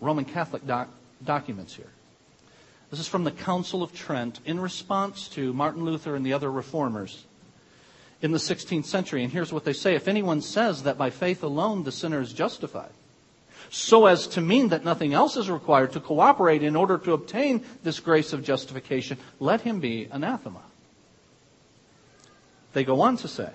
Roman 0.00 0.24
Catholic 0.24 0.66
doc- 0.66 0.90
documents 1.24 1.74
here. 1.74 1.90
This 2.90 3.00
is 3.00 3.08
from 3.08 3.24
the 3.24 3.30
Council 3.30 3.82
of 3.82 3.94
Trent 3.94 4.40
in 4.44 4.60
response 4.60 5.28
to 5.28 5.52
Martin 5.52 5.84
Luther 5.84 6.14
and 6.14 6.24
the 6.24 6.34
other 6.34 6.50
reformers 6.50 7.24
in 8.22 8.32
the 8.32 8.38
16th 8.38 8.86
century. 8.86 9.22
And 9.22 9.32
here's 9.32 9.52
what 9.52 9.64
they 9.64 9.72
say 9.72 9.94
If 9.94 10.08
anyone 10.08 10.40
says 10.40 10.84
that 10.84 10.98
by 10.98 11.10
faith 11.10 11.42
alone 11.42 11.84
the 11.84 11.92
sinner 11.92 12.20
is 12.20 12.32
justified, 12.32 12.92
so 13.70 14.06
as 14.06 14.26
to 14.28 14.40
mean 14.40 14.68
that 14.68 14.84
nothing 14.84 15.12
else 15.12 15.36
is 15.36 15.50
required 15.50 15.92
to 15.92 16.00
cooperate 16.00 16.62
in 16.62 16.76
order 16.76 16.98
to 16.98 17.12
obtain 17.12 17.64
this 17.82 18.00
grace 18.00 18.32
of 18.32 18.44
justification, 18.44 19.18
let 19.40 19.60
him 19.62 19.80
be 19.80 20.08
anathema. 20.10 20.62
They 22.72 22.84
go 22.84 23.00
on 23.00 23.16
to 23.18 23.28
say, 23.28 23.50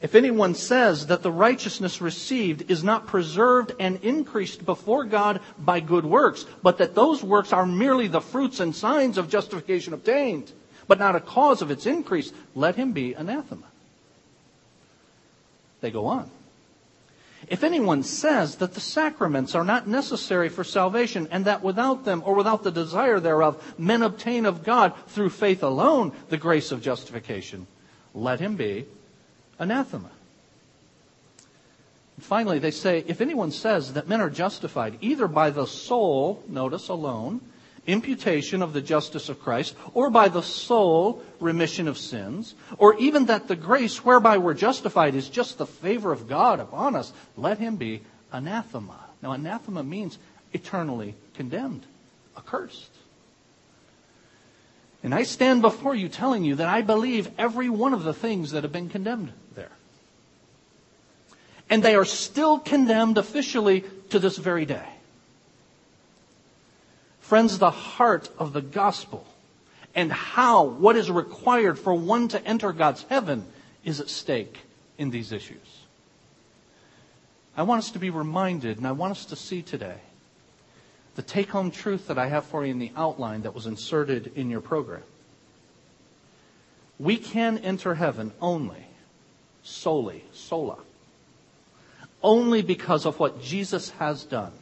if 0.00 0.14
anyone 0.14 0.54
says 0.54 1.06
that 1.06 1.22
the 1.22 1.32
righteousness 1.32 2.00
received 2.00 2.70
is 2.70 2.84
not 2.84 3.06
preserved 3.06 3.72
and 3.80 3.98
increased 4.04 4.66
before 4.66 5.04
God 5.04 5.40
by 5.58 5.80
good 5.80 6.04
works, 6.04 6.44
but 6.62 6.78
that 6.78 6.94
those 6.94 7.22
works 7.22 7.52
are 7.52 7.66
merely 7.66 8.06
the 8.06 8.20
fruits 8.20 8.60
and 8.60 8.76
signs 8.76 9.16
of 9.16 9.30
justification 9.30 9.94
obtained, 9.94 10.52
but 10.86 10.98
not 10.98 11.16
a 11.16 11.20
cause 11.20 11.62
of 11.62 11.70
its 11.70 11.86
increase, 11.86 12.32
let 12.54 12.76
him 12.76 12.92
be 12.92 13.14
anathema. 13.14 13.66
They 15.80 15.90
go 15.90 16.06
on. 16.06 16.30
If 17.48 17.62
anyone 17.62 18.02
says 18.02 18.56
that 18.56 18.74
the 18.74 18.80
sacraments 18.80 19.54
are 19.54 19.64
not 19.64 19.86
necessary 19.86 20.48
for 20.48 20.64
salvation 20.64 21.28
and 21.30 21.44
that 21.44 21.62
without 21.62 22.04
them 22.04 22.22
or 22.24 22.34
without 22.34 22.64
the 22.64 22.72
desire 22.72 23.20
thereof 23.20 23.74
men 23.78 24.02
obtain 24.02 24.46
of 24.46 24.64
God 24.64 24.94
through 25.08 25.30
faith 25.30 25.62
alone 25.62 26.12
the 26.28 26.38
grace 26.38 26.72
of 26.72 26.82
justification, 26.82 27.66
let 28.14 28.40
him 28.40 28.56
be 28.56 28.86
anathema. 29.58 30.10
Finally, 32.18 32.58
they 32.58 32.70
say 32.70 33.04
if 33.06 33.20
anyone 33.20 33.52
says 33.52 33.92
that 33.92 34.08
men 34.08 34.20
are 34.20 34.30
justified 34.30 34.96
either 35.00 35.28
by 35.28 35.50
the 35.50 35.66
sole, 35.66 36.42
notice 36.48 36.88
alone, 36.88 37.40
imputation 37.86 38.62
of 38.62 38.72
the 38.72 38.80
justice 38.80 39.28
of 39.28 39.40
Christ, 39.40 39.74
or 39.94 40.10
by 40.10 40.28
the 40.28 40.42
sole 40.42 41.22
remission 41.40 41.88
of 41.88 41.98
sins, 41.98 42.54
or 42.78 42.96
even 42.98 43.26
that 43.26 43.48
the 43.48 43.56
grace 43.56 44.04
whereby 44.04 44.38
we're 44.38 44.54
justified 44.54 45.14
is 45.14 45.28
just 45.28 45.58
the 45.58 45.66
favor 45.66 46.12
of 46.12 46.28
God 46.28 46.60
upon 46.60 46.96
us, 46.96 47.12
let 47.36 47.58
him 47.58 47.76
be 47.76 48.02
anathema. 48.32 48.98
Now, 49.22 49.32
anathema 49.32 49.82
means 49.82 50.18
eternally 50.52 51.14
condemned, 51.34 51.84
accursed. 52.36 52.90
And 55.02 55.14
I 55.14 55.22
stand 55.22 55.62
before 55.62 55.94
you 55.94 56.08
telling 56.08 56.44
you 56.44 56.56
that 56.56 56.68
I 56.68 56.82
believe 56.82 57.30
every 57.38 57.68
one 57.68 57.92
of 57.94 58.02
the 58.02 58.14
things 58.14 58.50
that 58.50 58.64
have 58.64 58.72
been 58.72 58.88
condemned 58.88 59.32
there. 59.54 59.70
And 61.70 61.82
they 61.82 61.94
are 61.94 62.04
still 62.04 62.58
condemned 62.58 63.18
officially 63.18 63.84
to 64.10 64.18
this 64.18 64.36
very 64.36 64.64
day. 64.64 64.95
Friends, 67.26 67.58
the 67.58 67.72
heart 67.72 68.30
of 68.38 68.52
the 68.52 68.62
gospel 68.62 69.26
and 69.96 70.12
how, 70.12 70.62
what 70.62 70.94
is 70.94 71.10
required 71.10 71.76
for 71.76 71.92
one 71.92 72.28
to 72.28 72.46
enter 72.46 72.72
God's 72.72 73.04
heaven 73.08 73.44
is 73.84 73.98
at 73.98 74.08
stake 74.08 74.56
in 74.96 75.10
these 75.10 75.32
issues. 75.32 75.80
I 77.56 77.64
want 77.64 77.80
us 77.80 77.90
to 77.90 77.98
be 77.98 78.10
reminded, 78.10 78.78
and 78.78 78.86
I 78.86 78.92
want 78.92 79.10
us 79.10 79.24
to 79.24 79.34
see 79.34 79.60
today, 79.60 79.96
the 81.16 81.22
take 81.22 81.48
home 81.48 81.72
truth 81.72 82.06
that 82.06 82.16
I 82.16 82.28
have 82.28 82.44
for 82.44 82.64
you 82.64 82.70
in 82.70 82.78
the 82.78 82.92
outline 82.94 83.42
that 83.42 83.56
was 83.56 83.66
inserted 83.66 84.30
in 84.36 84.48
your 84.48 84.60
program. 84.60 85.02
We 86.96 87.16
can 87.16 87.58
enter 87.58 87.96
heaven 87.96 88.34
only, 88.40 88.86
solely, 89.64 90.22
sola, 90.32 90.78
only 92.22 92.62
because 92.62 93.04
of 93.04 93.18
what 93.18 93.42
Jesus 93.42 93.90
has 93.98 94.22
done, 94.22 94.52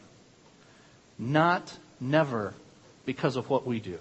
not 1.19 1.77
never 2.05 2.55
because 3.05 3.37
of 3.37 3.51
what 3.51 3.67
we 3.67 3.81
do. 3.81 3.99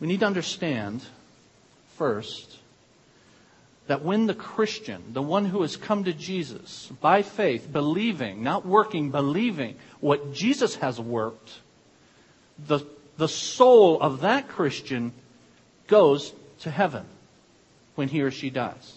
We 0.00 0.08
need 0.08 0.20
to 0.20 0.26
understand, 0.26 1.04
first, 1.96 2.58
that 3.86 4.02
when 4.02 4.26
the 4.26 4.34
Christian, 4.34 5.12
the 5.12 5.22
one 5.22 5.44
who 5.44 5.62
has 5.62 5.76
come 5.76 6.04
to 6.04 6.12
Jesus 6.12 6.90
by 7.00 7.22
faith, 7.22 7.72
believing, 7.72 8.42
not 8.42 8.66
working, 8.66 9.10
believing 9.10 9.76
what 10.00 10.32
Jesus 10.32 10.76
has 10.76 10.98
worked, 10.98 11.52
the, 12.66 12.80
the 13.16 13.28
soul 13.28 14.00
of 14.00 14.20
that 14.22 14.48
Christian 14.48 15.12
goes 15.86 16.32
to 16.60 16.70
heaven 16.70 17.04
when 17.94 18.08
he 18.08 18.22
or 18.22 18.30
she 18.30 18.50
dies. 18.50 18.96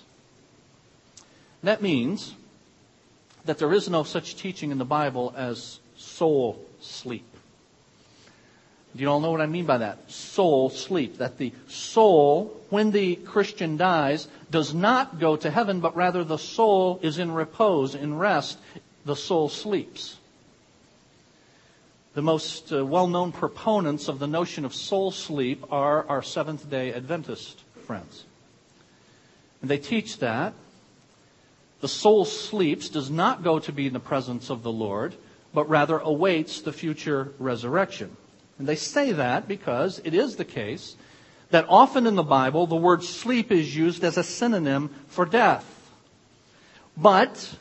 That 1.63 1.81
means 1.81 2.33
that 3.45 3.57
there 3.57 3.73
is 3.73 3.89
no 3.89 4.03
such 4.03 4.35
teaching 4.35 4.71
in 4.71 4.77
the 4.77 4.85
Bible 4.85 5.33
as 5.35 5.79
soul 5.97 6.63
sleep. 6.79 7.25
Do 8.95 9.01
you 9.01 9.09
all 9.09 9.19
know 9.19 9.31
what 9.31 9.41
I 9.41 9.45
mean 9.45 9.65
by 9.65 9.79
that? 9.79 10.09
Soul 10.09 10.69
sleep. 10.69 11.17
That 11.17 11.37
the 11.37 11.51
soul, 11.67 12.61
when 12.69 12.91
the 12.91 13.17
Christian 13.17 13.75
dies, 13.75 14.27
does 14.49 14.73
not 14.73 15.19
go 15.19 15.35
to 15.35 15.51
heaven, 15.51 15.81
but 15.81 15.95
rather 15.97 16.23
the 16.23 16.37
soul 16.37 16.99
is 17.01 17.19
in 17.19 17.31
repose, 17.31 17.93
in 17.93 18.17
rest. 18.17 18.57
The 19.03 19.15
soul 19.15 19.49
sleeps. 19.49 20.17
The 22.13 22.21
most 22.21 22.71
uh, 22.71 22.85
well 22.85 23.07
known 23.07 23.33
proponents 23.33 24.07
of 24.07 24.19
the 24.19 24.27
notion 24.27 24.63
of 24.63 24.73
soul 24.73 25.11
sleep 25.11 25.65
are 25.71 26.07
our 26.07 26.23
Seventh 26.23 26.69
day 26.69 26.93
Adventist 26.93 27.59
friends. 27.85 28.23
And 29.61 29.69
they 29.69 29.77
teach 29.77 30.19
that 30.19 30.53
the 31.81 31.89
soul 31.89 32.25
sleeps, 32.25 32.89
does 32.89 33.11
not 33.11 33.43
go 33.43 33.59
to 33.59 33.71
be 33.71 33.87
in 33.87 33.93
the 33.93 33.99
presence 33.99 34.49
of 34.49 34.63
the 34.63 34.71
Lord, 34.71 35.13
but 35.55 35.69
rather 35.69 35.97
awaits 35.97 36.61
the 36.61 36.73
future 36.73 37.33
resurrection. 37.39 38.15
And 38.59 38.67
they 38.67 38.75
say 38.75 39.13
that 39.13 39.47
because 39.47 39.99
it 40.03 40.13
is 40.13 40.35
the 40.35 40.45
case 40.45 40.95
that 41.49 41.65
often 41.67 42.05
in 42.05 42.15
the 42.15 42.23
Bible 42.23 42.67
the 42.67 42.75
word 42.75 43.03
sleep 43.03 43.51
is 43.51 43.75
used 43.75 44.03
as 44.03 44.17
a 44.17 44.23
synonym 44.23 44.89
for 45.07 45.25
death. 45.25 45.65
But 46.95 47.55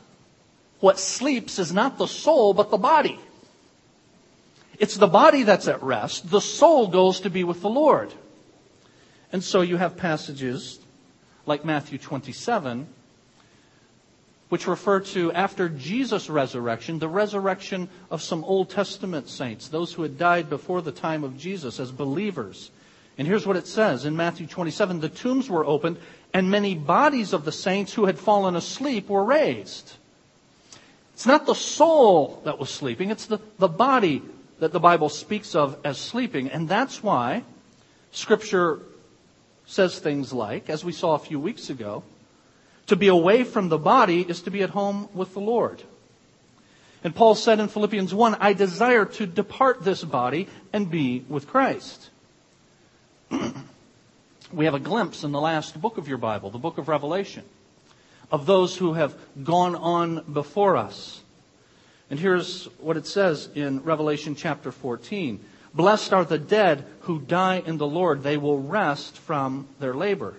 what 0.81 0.99
sleeps 0.99 1.59
is 1.59 1.73
not 1.73 1.97
the 1.97 2.07
soul, 2.07 2.53
but 2.53 2.71
the 2.71 2.77
body. 2.77 3.19
It's 4.79 4.97
the 4.97 5.07
body 5.07 5.45
that's 5.45 5.69
at 5.69 5.83
rest. 5.83 6.31
The 6.31 6.41
soul 6.41 6.89
goes 6.89 7.21
to 7.21 7.31
be 7.31 7.45
with 7.45 7.61
the 7.61 7.71
Lord. 7.71 8.13
And 9.33 9.43
so 9.43 9.63
you 9.63 9.77
have 9.77 9.97
passages 9.97 10.79
like 11.47 11.65
Matthew 11.65 11.99
27, 11.99 12.87
which 14.55 14.69
refer 14.69 15.01
to, 15.01 15.33
after 15.33 15.69
Jesus' 15.69 16.31
resurrection, 16.31 17.01
the 17.01 17.09
resurrection 17.09 17.89
of 18.09 18.23
some 18.23 18.45
Old 18.45 18.71
Testament 18.71 19.29
saints, 19.29 19.67
those 19.67 19.93
who 19.93 20.03
had 20.03 20.17
died 20.17 20.49
before 20.49 20.81
the 20.81 20.93
time 20.93 21.25
of 21.25 21.37
Jesus 21.37 21.81
as 21.81 21.91
believers. 21.91 22.71
And 23.19 23.27
here's 23.27 23.49
what 23.49 23.57
it 23.57 23.67
says 23.67 24.05
in 24.05 24.17
Matthew 24.17 24.47
27 24.47 25.01
The 25.01 25.09
tombs 25.09 25.51
were 25.51 25.67
opened, 25.67 25.97
and 26.33 26.53
many 26.53 26.77
bodies 26.77 27.33
of 27.33 27.45
the 27.45 27.51
saints 27.51 27.95
who 27.95 28.05
had 28.05 28.17
fallen 28.17 28.55
asleep 28.55 29.09
were 29.09 29.25
raised. 29.25 29.95
It's 31.15 31.27
not 31.27 31.47
the 31.47 31.57
soul 31.57 32.41
that 32.45 32.61
was 32.61 32.71
sleeping, 32.71 33.11
it's 33.11 33.27
the, 33.27 33.41
the 33.59 33.67
body 33.67 34.23
that 34.61 34.71
the 34.71 34.79
Bible 34.79 35.09
speaks 35.09 35.57
of 35.57 35.81
as 35.85 35.99
sleeping. 35.99 36.49
And 36.49 36.69
that's 36.69 37.03
why 37.03 37.43
Scripture 38.13 38.79
says 39.67 39.99
things 39.99 40.33
like, 40.33 40.71
as 40.71 40.85
we 40.85 40.93
saw 40.93 41.17
a 41.17 41.19
few 41.19 41.41
weeks 41.41 41.71
ago, 41.71 42.05
to 42.87 42.97
be 42.97 43.09
away 43.09 43.45
from 43.45 43.69
the 43.69 43.79
body 43.79 44.23
is 44.23 44.43
to 44.43 44.51
be 44.51 44.63
at 44.63 44.71
home 44.71 45.09
with 45.15 45.33
the 45.35 45.41
Lord. 45.41 45.83
And 47.03 47.15
Paul 47.15 47.35
said 47.35 47.61
in 47.61 47.69
Philippians 47.69 48.15
1, 48.15 48.37
I 48.41 48.55
desire 48.55 49.05
to 49.05 49.27
depart 49.27 49.85
this 49.85 50.03
body 50.03 50.49
and 50.73 50.91
be 50.91 51.25
with 51.29 51.47
Christ. 51.47 52.11
we 54.53 54.65
have 54.65 54.75
a 54.75 54.81
glimpse 54.81 55.23
in 55.23 55.33
the 55.33 55.41
last 55.41 55.81
book 55.81 55.99
of 55.99 56.09
your 56.09 56.19
Bible, 56.19 56.51
the 56.51 56.59
book 56.59 56.79
of 56.79 56.89
Revelation, 56.89 57.45
of 58.31 58.47
those 58.47 58.77
who 58.77 58.95
have 58.95 59.15
gone 59.43 59.77
on 59.77 60.25
before 60.33 60.77
us. 60.77 61.21
And 62.11 62.19
here's 62.19 62.67
what 62.79 62.97
it 62.97 63.07
says 63.07 63.49
in 63.55 63.83
Revelation 63.83 64.35
chapter 64.35 64.73
14 64.73 65.45
Blessed 65.75 66.13
are 66.13 66.25
the 66.25 66.39
dead 66.39 66.87
who 67.01 67.21
die 67.21 67.63
in 67.67 67.79
the 67.79 67.87
Lord, 67.87 68.23
they 68.23 68.37
will 68.37 68.61
rest 68.61 69.19
from 69.19 69.67
their 69.81 69.93
labor. 69.93 70.35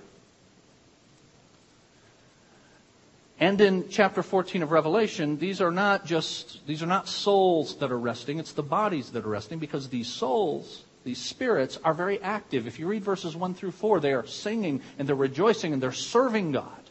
And 3.40 3.60
in 3.60 3.90
chapter 3.90 4.24
14 4.24 4.64
of 4.64 4.72
Revelation, 4.72 5.38
these 5.38 5.60
are 5.60 5.72
not 5.72 6.06
just, 6.06 6.66
these 6.66 6.82
are 6.82 6.88
not 6.88 7.08
souls 7.08 7.78
that 7.78 7.92
are 7.92 8.00
resting, 8.00 8.40
it's 8.40 8.54
the 8.54 8.64
bodies 8.64 9.12
that 9.12 9.26
are 9.26 9.30
resting 9.30 9.60
because 9.60 9.90
these 9.90 10.08
souls 10.08 10.84
these 11.06 11.22
spirits 11.22 11.78
are 11.84 11.94
very 11.94 12.20
active. 12.22 12.66
If 12.66 12.80
you 12.80 12.88
read 12.88 13.04
verses 13.04 13.36
1 13.36 13.54
through 13.54 13.72
4, 13.72 14.00
they 14.00 14.14
are 14.14 14.26
singing 14.26 14.82
and 14.98 15.08
they're 15.08 15.16
rejoicing 15.16 15.72
and 15.72 15.82
they're 15.82 15.92
serving 15.92 16.52
God 16.52 16.82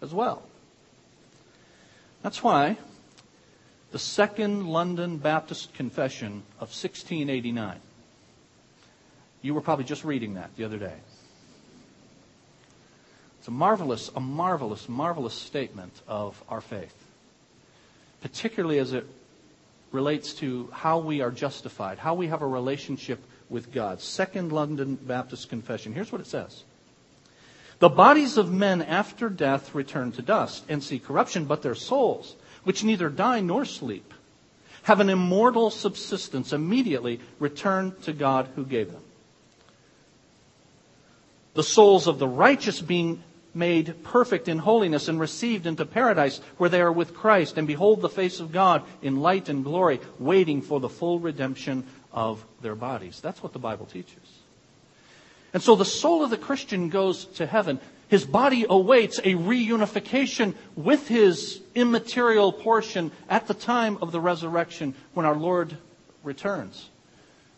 as 0.00 0.14
well. 0.14 0.44
That's 2.22 2.42
why 2.42 2.78
the 3.90 3.98
Second 3.98 4.68
London 4.68 5.18
Baptist 5.18 5.74
Confession 5.74 6.44
of 6.60 6.68
1689, 6.68 7.80
you 9.42 9.54
were 9.54 9.60
probably 9.60 9.84
just 9.84 10.04
reading 10.04 10.34
that 10.34 10.54
the 10.56 10.64
other 10.64 10.78
day. 10.78 10.94
It's 13.48 13.54
a 13.54 13.56
marvelous, 13.56 14.10
a 14.14 14.20
marvelous, 14.20 14.90
marvelous 14.90 15.32
statement 15.32 16.02
of 16.06 16.44
our 16.50 16.60
faith, 16.60 16.94
particularly 18.20 18.78
as 18.78 18.92
it 18.92 19.06
relates 19.90 20.34
to 20.34 20.68
how 20.70 20.98
we 20.98 21.22
are 21.22 21.30
justified, 21.30 21.96
how 21.96 22.12
we 22.12 22.26
have 22.26 22.42
a 22.42 22.46
relationship 22.46 23.18
with 23.48 23.72
God. 23.72 24.02
Second 24.02 24.52
London 24.52 24.96
Baptist 24.96 25.48
Confession. 25.48 25.94
Here's 25.94 26.12
what 26.12 26.20
it 26.20 26.26
says. 26.26 26.62
The 27.78 27.88
bodies 27.88 28.36
of 28.36 28.52
men 28.52 28.82
after 28.82 29.30
death 29.30 29.74
return 29.74 30.12
to 30.12 30.20
dust 30.20 30.66
and 30.68 30.84
see 30.84 30.98
corruption, 30.98 31.46
but 31.46 31.62
their 31.62 31.74
souls, 31.74 32.36
which 32.64 32.84
neither 32.84 33.08
die 33.08 33.40
nor 33.40 33.64
sleep, 33.64 34.12
have 34.82 35.00
an 35.00 35.08
immortal 35.08 35.70
subsistence, 35.70 36.52
immediately 36.52 37.18
return 37.38 37.94
to 38.02 38.12
God 38.12 38.46
who 38.56 38.66
gave 38.66 38.92
them. 38.92 39.04
The 41.54 41.62
souls 41.62 42.06
of 42.06 42.18
the 42.18 42.28
righteous 42.28 42.82
being 42.82 43.22
made 43.58 44.02
perfect 44.04 44.48
in 44.48 44.58
holiness 44.58 45.08
and 45.08 45.20
received 45.20 45.66
into 45.66 45.84
paradise 45.84 46.40
where 46.56 46.70
they 46.70 46.80
are 46.80 46.92
with 46.92 47.14
Christ 47.14 47.58
and 47.58 47.66
behold 47.66 48.00
the 48.00 48.08
face 48.08 48.40
of 48.40 48.52
God 48.52 48.84
in 49.02 49.20
light 49.20 49.48
and 49.48 49.64
glory, 49.64 50.00
waiting 50.18 50.62
for 50.62 50.80
the 50.80 50.88
full 50.88 51.18
redemption 51.18 51.84
of 52.12 52.42
their 52.62 52.76
bodies. 52.76 53.20
That's 53.20 53.42
what 53.42 53.52
the 53.52 53.58
Bible 53.58 53.86
teaches. 53.86 54.38
And 55.52 55.62
so 55.62 55.74
the 55.74 55.84
soul 55.84 56.22
of 56.22 56.30
the 56.30 56.36
Christian 56.36 56.88
goes 56.88 57.24
to 57.36 57.46
heaven. 57.46 57.80
His 58.08 58.24
body 58.24 58.64
awaits 58.68 59.18
a 59.18 59.34
reunification 59.34 60.54
with 60.76 61.08
his 61.08 61.60
immaterial 61.74 62.52
portion 62.52 63.10
at 63.28 63.48
the 63.48 63.54
time 63.54 63.98
of 64.00 64.12
the 64.12 64.20
resurrection 64.20 64.94
when 65.14 65.26
our 65.26 65.36
Lord 65.36 65.76
returns. 66.22 66.88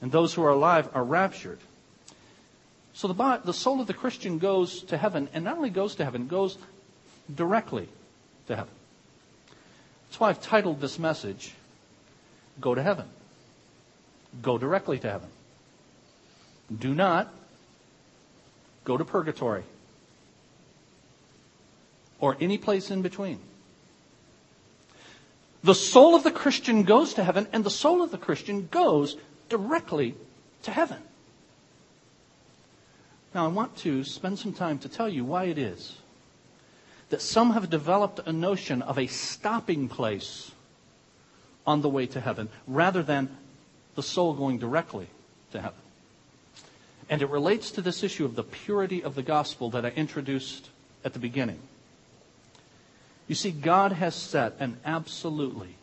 And 0.00 0.10
those 0.10 0.34
who 0.34 0.42
are 0.42 0.50
alive 0.50 0.88
are 0.94 1.04
raptured. 1.04 1.58
So 3.00 3.08
the, 3.08 3.40
the 3.42 3.54
soul 3.54 3.80
of 3.80 3.86
the 3.86 3.94
Christian 3.94 4.38
goes 4.38 4.82
to 4.82 4.98
heaven, 4.98 5.30
and 5.32 5.42
not 5.42 5.56
only 5.56 5.70
goes 5.70 5.94
to 5.94 6.04
heaven, 6.04 6.26
goes 6.26 6.58
directly 7.34 7.88
to 8.46 8.56
heaven. 8.56 8.74
That's 10.06 10.20
why 10.20 10.28
I've 10.28 10.42
titled 10.42 10.82
this 10.82 10.98
message, 10.98 11.54
Go 12.60 12.74
to 12.74 12.82
Heaven 12.82 13.06
go 14.42 14.58
directly 14.58 14.98
to 14.98 15.10
heaven. 15.10 15.28
Do 16.76 16.94
not 16.94 17.32
go 18.84 18.98
to 18.98 19.04
purgatory 19.04 19.64
or 22.20 22.36
any 22.38 22.58
place 22.58 22.90
in 22.90 23.00
between. 23.00 23.40
The 25.64 25.74
soul 25.74 26.14
of 26.14 26.22
the 26.22 26.30
Christian 26.30 26.82
goes 26.84 27.14
to 27.14 27.24
heaven, 27.24 27.48
and 27.50 27.64
the 27.64 27.70
soul 27.70 28.02
of 28.02 28.10
the 28.10 28.18
Christian 28.18 28.68
goes 28.70 29.16
directly 29.48 30.14
to 30.64 30.70
heaven. 30.70 30.98
Now, 33.34 33.44
I 33.44 33.48
want 33.48 33.76
to 33.78 34.02
spend 34.02 34.38
some 34.38 34.52
time 34.52 34.78
to 34.80 34.88
tell 34.88 35.08
you 35.08 35.24
why 35.24 35.44
it 35.44 35.58
is 35.58 35.96
that 37.10 37.22
some 37.22 37.52
have 37.52 37.70
developed 37.70 38.20
a 38.26 38.32
notion 38.32 38.82
of 38.82 38.98
a 38.98 39.06
stopping 39.06 39.88
place 39.88 40.52
on 41.66 41.82
the 41.82 41.88
way 41.88 42.06
to 42.06 42.20
heaven 42.20 42.48
rather 42.66 43.02
than 43.02 43.28
the 43.94 44.02
soul 44.02 44.32
going 44.32 44.58
directly 44.58 45.08
to 45.52 45.60
heaven. 45.60 45.78
And 47.08 47.22
it 47.22 47.28
relates 47.28 47.72
to 47.72 47.82
this 47.82 48.02
issue 48.04 48.24
of 48.24 48.36
the 48.36 48.44
purity 48.44 49.02
of 49.02 49.16
the 49.16 49.22
gospel 49.22 49.70
that 49.70 49.84
I 49.84 49.90
introduced 49.90 50.68
at 51.04 51.12
the 51.12 51.18
beginning. 51.18 51.58
You 53.26 53.34
see, 53.34 53.50
God 53.50 53.92
has 53.92 54.14
set 54.14 54.54
an 54.60 54.78
absolutely 54.84 55.74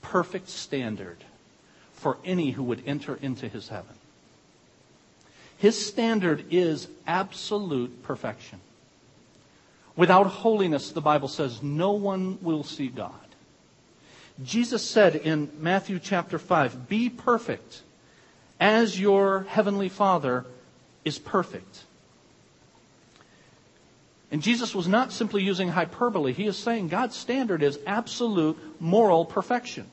perfect 0.00 0.48
standard 0.48 1.18
for 1.92 2.18
any 2.24 2.52
who 2.52 2.62
would 2.64 2.82
enter 2.86 3.16
into 3.16 3.48
his 3.48 3.68
heaven. 3.68 3.94
His 5.62 5.86
standard 5.86 6.46
is 6.50 6.88
absolute 7.06 8.02
perfection. 8.02 8.58
Without 9.94 10.26
holiness, 10.26 10.90
the 10.90 11.00
Bible 11.00 11.28
says, 11.28 11.62
no 11.62 11.92
one 11.92 12.38
will 12.42 12.64
see 12.64 12.88
God. 12.88 13.14
Jesus 14.42 14.84
said 14.84 15.14
in 15.14 15.52
Matthew 15.60 16.00
chapter 16.00 16.40
5, 16.40 16.88
Be 16.88 17.08
perfect 17.08 17.82
as 18.58 18.98
your 18.98 19.46
heavenly 19.48 19.88
Father 19.88 20.46
is 21.04 21.20
perfect. 21.20 21.84
And 24.32 24.42
Jesus 24.42 24.74
was 24.74 24.88
not 24.88 25.12
simply 25.12 25.44
using 25.44 25.68
hyperbole. 25.68 26.32
He 26.32 26.46
is 26.46 26.56
saying 26.56 26.88
God's 26.88 27.14
standard 27.14 27.62
is 27.62 27.78
absolute 27.86 28.58
moral 28.80 29.24
perfection. 29.24 29.88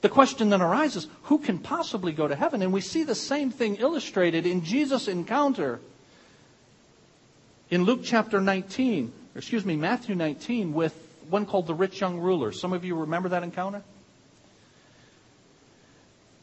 The 0.00 0.08
question 0.08 0.48
then 0.48 0.62
arises 0.62 1.06
who 1.24 1.38
can 1.38 1.58
possibly 1.58 2.12
go 2.12 2.26
to 2.26 2.34
heaven? 2.34 2.62
And 2.62 2.72
we 2.72 2.80
see 2.80 3.04
the 3.04 3.14
same 3.14 3.50
thing 3.50 3.76
illustrated 3.76 4.46
in 4.46 4.64
Jesus' 4.64 5.08
encounter 5.08 5.80
in 7.70 7.84
Luke 7.84 8.00
chapter 8.02 8.40
19, 8.40 9.12
excuse 9.36 9.64
me, 9.64 9.76
Matthew 9.76 10.14
19, 10.14 10.72
with 10.72 10.94
one 11.28 11.46
called 11.46 11.66
the 11.66 11.74
rich 11.74 12.00
young 12.00 12.18
ruler. 12.18 12.50
Some 12.50 12.72
of 12.72 12.84
you 12.84 12.96
remember 12.96 13.28
that 13.28 13.42
encounter? 13.42 13.82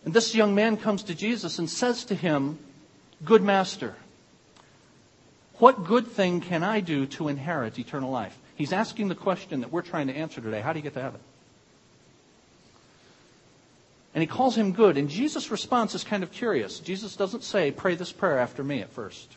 And 0.06 0.14
this 0.14 0.34
young 0.34 0.56
man 0.56 0.78
comes 0.78 1.04
to 1.04 1.16
Jesus 1.16 1.60
and 1.60 1.70
says 1.70 2.06
to 2.06 2.16
him, 2.16 2.60
Good 3.26 3.44
master, 3.44 3.96
what 5.56 5.84
good 5.84 6.08
thing 6.08 6.40
can 6.40 6.64
I 6.64 6.80
do 6.80 7.08
to 7.08 7.28
inherit 7.28 7.80
eternal 7.80 8.12
life? 8.12 8.38
He's 8.56 8.72
asking 8.72 9.10
the 9.10 9.16
question 9.16 9.62
that 9.62 9.72
we're 9.72 9.82
trying 9.82 10.08
to 10.08 10.14
answer 10.14 10.40
today. 10.40 10.62
How 10.62 10.72
do 10.72 10.80
you 10.80 10.84
get 10.84 10.94
to 10.94 11.02
heaven? 11.02 11.20
And 14.18 14.24
he 14.24 14.28
calls 14.28 14.58
him 14.58 14.72
good. 14.72 14.98
And 14.98 15.12
Jesus' 15.12 15.52
response 15.52 15.94
is 15.94 16.04
kind 16.04 16.24
of 16.24 16.32
curious. 16.32 16.80
Jesus 16.80 17.16
doesn't 17.16 17.44
say, 17.44 17.70
Pray 17.70 17.94
this 17.94 18.12
prayer 18.12 18.40
after 18.40 18.64
me 18.64 18.82
at 18.82 18.90
first. 18.90 19.32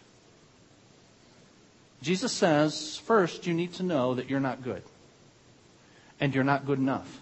Jesus 2.00 2.32
says, 2.32 2.96
first, 2.96 3.46
you 3.46 3.52
need 3.52 3.74
to 3.74 3.82
know 3.82 4.14
that 4.14 4.30
you're 4.30 4.40
not 4.40 4.62
good. 4.62 4.82
And 6.18 6.34
you're 6.34 6.44
not 6.44 6.64
good 6.64 6.78
enough. 6.78 7.20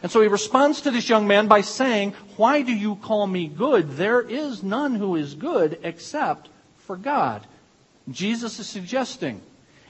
And 0.00 0.12
so 0.12 0.20
he 0.20 0.28
responds 0.28 0.82
to 0.82 0.92
this 0.92 1.08
young 1.08 1.26
man 1.26 1.48
by 1.48 1.62
saying, 1.62 2.14
Why 2.36 2.62
do 2.62 2.72
you 2.72 2.94
call 2.94 3.26
me 3.26 3.48
good? 3.48 3.96
There 3.96 4.20
is 4.20 4.62
none 4.62 4.94
who 4.94 5.16
is 5.16 5.34
good 5.34 5.80
except 5.82 6.50
for 6.76 6.96
God. 6.96 7.44
Jesus 8.08 8.60
is 8.60 8.68
suggesting, 8.68 9.42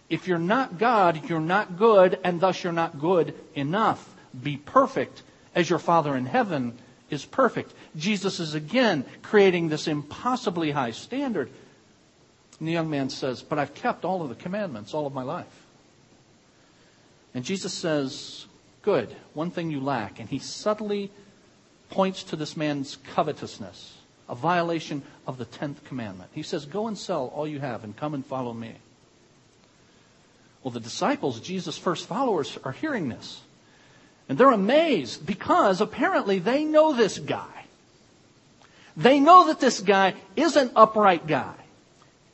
if 0.08 0.26
you're 0.26 0.38
not 0.38 0.78
God, 0.78 1.28
you're 1.28 1.40
not 1.40 1.76
good, 1.76 2.18
and 2.24 2.40
thus 2.40 2.64
you're 2.64 2.72
not 2.72 2.98
good 2.98 3.34
enough. 3.54 4.16
Be 4.42 4.56
perfect 4.56 5.24
as 5.54 5.68
your 5.68 5.78
Father 5.78 6.16
in 6.16 6.26
heaven 6.26 6.78
is 7.10 7.24
perfect. 7.24 7.72
Jesus 7.96 8.40
is 8.40 8.54
again 8.54 9.04
creating 9.22 9.68
this 9.68 9.88
impossibly 9.88 10.70
high 10.70 10.90
standard. 10.90 11.50
And 12.58 12.68
the 12.68 12.72
young 12.72 12.90
man 12.90 13.10
says, 13.10 13.42
But 13.42 13.58
I've 13.58 13.74
kept 13.74 14.04
all 14.04 14.22
of 14.22 14.28
the 14.28 14.34
commandments 14.34 14.94
all 14.94 15.06
of 15.06 15.14
my 15.14 15.22
life. 15.22 15.46
And 17.34 17.44
Jesus 17.44 17.72
says, 17.72 18.46
Good, 18.82 19.14
one 19.34 19.50
thing 19.50 19.70
you 19.70 19.80
lack. 19.80 20.20
And 20.20 20.28
he 20.28 20.38
subtly 20.38 21.10
points 21.90 22.22
to 22.24 22.36
this 22.36 22.56
man's 22.56 22.96
covetousness, 23.14 23.96
a 24.28 24.34
violation 24.34 25.02
of 25.26 25.38
the 25.38 25.44
tenth 25.44 25.84
commandment. 25.84 26.30
He 26.34 26.42
says, 26.42 26.66
Go 26.66 26.88
and 26.88 26.98
sell 26.98 27.32
all 27.34 27.46
you 27.46 27.60
have 27.60 27.84
and 27.84 27.96
come 27.96 28.14
and 28.14 28.24
follow 28.24 28.52
me. 28.52 28.74
Well, 30.62 30.72
the 30.72 30.80
disciples, 30.80 31.40
Jesus' 31.40 31.78
first 31.78 32.06
followers, 32.06 32.58
are 32.64 32.72
hearing 32.72 33.08
this. 33.08 33.40
And 34.28 34.36
they're 34.36 34.50
amazed 34.50 35.24
because 35.24 35.80
apparently 35.80 36.38
they 36.38 36.64
know 36.64 36.92
this 36.92 37.18
guy. 37.18 37.46
They 38.96 39.20
know 39.20 39.46
that 39.46 39.60
this 39.60 39.80
guy 39.80 40.14
is 40.36 40.56
an 40.56 40.70
upright 40.76 41.26
guy. 41.26 41.54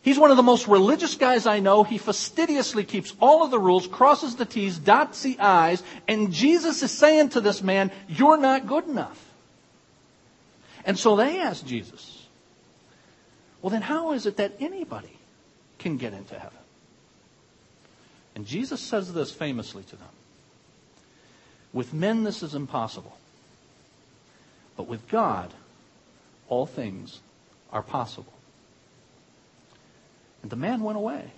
He's 0.03 0.19
one 0.19 0.31
of 0.31 0.37
the 0.37 0.43
most 0.43 0.67
religious 0.67 1.15
guys 1.15 1.47
I 1.47 1.61
know. 1.61 1.83
He 1.83 1.97
fastidiously 1.97 2.85
keeps 2.85 3.15
all 3.21 3.43
of 3.43 3.51
the 3.51 3.59
rules, 3.59 3.87
crosses 3.87 4.37
the 4.37 4.45
T's, 4.45 4.79
dots 4.79 5.23
the 5.23 5.39
I's, 5.39 5.83
and 6.09 6.33
Jesus 6.33 6.83
is 6.83 6.91
saying 6.91 7.31
to 7.31 7.41
this 7.41 7.63
man, 7.63 7.91
You're 8.09 8.37
not 8.37 8.67
good 8.67 8.87
enough. 8.87 9.19
And 10.85 10.99
so 10.99 11.17
they 11.17 11.41
ask 11.41 11.65
Jesus, 11.65 12.27
Well, 13.63 13.71
then 13.71 13.83
how 13.83 14.13
is 14.13 14.27
it 14.27 14.37
that 14.37 14.53
anybody 14.61 15.17
can 15.79 15.97
get 15.97 16.13
into 16.13 16.39
heaven? 16.39 16.59
And 18.35 18.47
Jesus 18.47 18.81
says 18.81 19.13
this 19.13 19.31
famously 19.31 19.85
to 19.85 19.97
them 19.97 20.09
With 21.75 21.93
men, 21.93 22.23
this 22.23 22.43
is 22.43 22.55
impossible. 22.55 23.19
But 24.77 24.87
with 24.87 25.07
God, 25.09 25.53
all 26.49 26.67
things 26.67 27.21
are 27.73 27.83
possible. 27.83 28.33
And 30.41 30.51
the 30.51 30.57
man 30.57 30.83
went 30.83 30.97
away. 30.97 31.33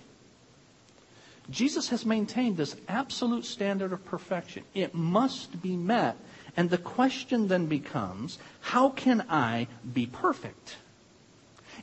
Jesus 1.49 1.89
has 1.89 2.05
maintained 2.05 2.57
this 2.57 2.75
absolute 2.87 3.45
standard 3.45 3.93
of 3.93 4.05
perfection. 4.05 4.63
It 4.73 4.93
must 4.93 5.61
be 5.61 5.75
met. 5.75 6.17
And 6.55 6.69
the 6.69 6.77
question 6.77 7.47
then 7.47 7.65
becomes 7.65 8.37
how 8.61 8.89
can 8.89 9.25
I 9.29 9.67
be 9.93 10.05
perfect 10.05 10.77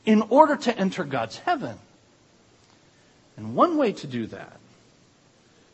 in 0.05 0.23
order 0.23 0.57
to 0.57 0.79
enter 0.79 1.03
God's 1.03 1.39
heaven? 1.39 1.79
And 3.37 3.57
one 3.57 3.77
way 3.77 3.93
to 3.93 4.07
do 4.07 4.27
that 4.27 4.59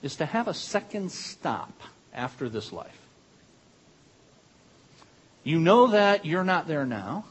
is 0.02 0.16
to 0.16 0.26
have 0.26 0.48
a 0.48 0.54
second 0.54 1.12
stop 1.12 1.72
after 2.14 2.48
this 2.48 2.72
life. 2.72 2.98
You 5.44 5.58
know 5.58 5.88
that 5.88 6.26
you're 6.26 6.44
not 6.44 6.68
there 6.68 6.84
now. 6.84 7.24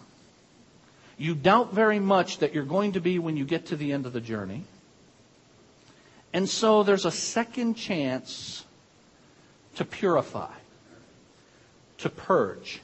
You 1.17 1.35
doubt 1.35 1.73
very 1.73 1.99
much 1.99 2.39
that 2.39 2.53
you're 2.53 2.63
going 2.63 2.93
to 2.93 3.01
be 3.01 3.19
when 3.19 3.37
you 3.37 3.45
get 3.45 3.67
to 3.67 3.75
the 3.75 3.91
end 3.91 4.05
of 4.05 4.13
the 4.13 4.21
journey. 4.21 4.63
And 6.33 6.47
so 6.47 6.83
there's 6.83 7.05
a 7.05 7.11
second 7.11 7.75
chance 7.75 8.63
to 9.75 9.85
purify, 9.85 10.51
to 11.99 12.09
purge, 12.09 12.81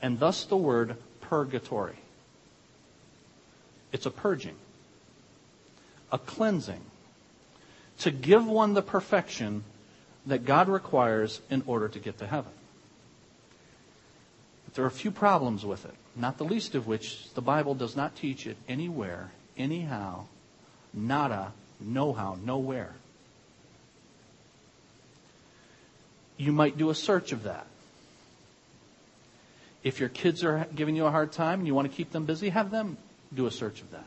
and 0.00 0.18
thus 0.18 0.44
the 0.44 0.56
word 0.56 0.96
purgatory. 1.20 1.96
It's 3.92 4.06
a 4.06 4.10
purging, 4.10 4.56
a 6.12 6.18
cleansing, 6.18 6.82
to 8.00 8.10
give 8.10 8.46
one 8.46 8.74
the 8.74 8.82
perfection 8.82 9.64
that 10.28 10.44
God 10.44 10.68
requires 10.68 11.40
in 11.50 11.62
order 11.66 11.88
to 11.88 11.98
get 11.98 12.18
to 12.18 12.26
heaven. 12.26 12.52
But 14.64 14.74
there 14.74 14.84
are 14.84 14.88
a 14.88 14.92
few 14.92 15.10
problems 15.10 15.64
with 15.66 15.84
it 15.84 15.94
not 16.18 16.36
the 16.36 16.44
least 16.44 16.74
of 16.74 16.86
which 16.86 17.32
the 17.34 17.40
Bible 17.40 17.74
does 17.74 17.96
not 17.96 18.16
teach 18.16 18.46
it 18.46 18.56
anywhere, 18.68 19.30
anyhow, 19.56 20.26
nada, 20.92 21.52
no 21.80 22.12
how, 22.12 22.36
nowhere. 22.44 22.92
You 26.36 26.52
might 26.52 26.76
do 26.76 26.90
a 26.90 26.94
search 26.94 27.32
of 27.32 27.44
that. 27.44 27.66
If 29.84 30.00
your 30.00 30.08
kids 30.08 30.44
are 30.44 30.66
giving 30.74 30.96
you 30.96 31.06
a 31.06 31.10
hard 31.10 31.32
time 31.32 31.60
and 31.60 31.66
you 31.66 31.74
want 31.74 31.90
to 31.90 31.96
keep 31.96 32.10
them 32.10 32.24
busy, 32.24 32.48
have 32.48 32.70
them 32.70 32.96
do 33.32 33.46
a 33.46 33.50
search 33.50 33.80
of 33.80 33.90
that. 33.92 34.06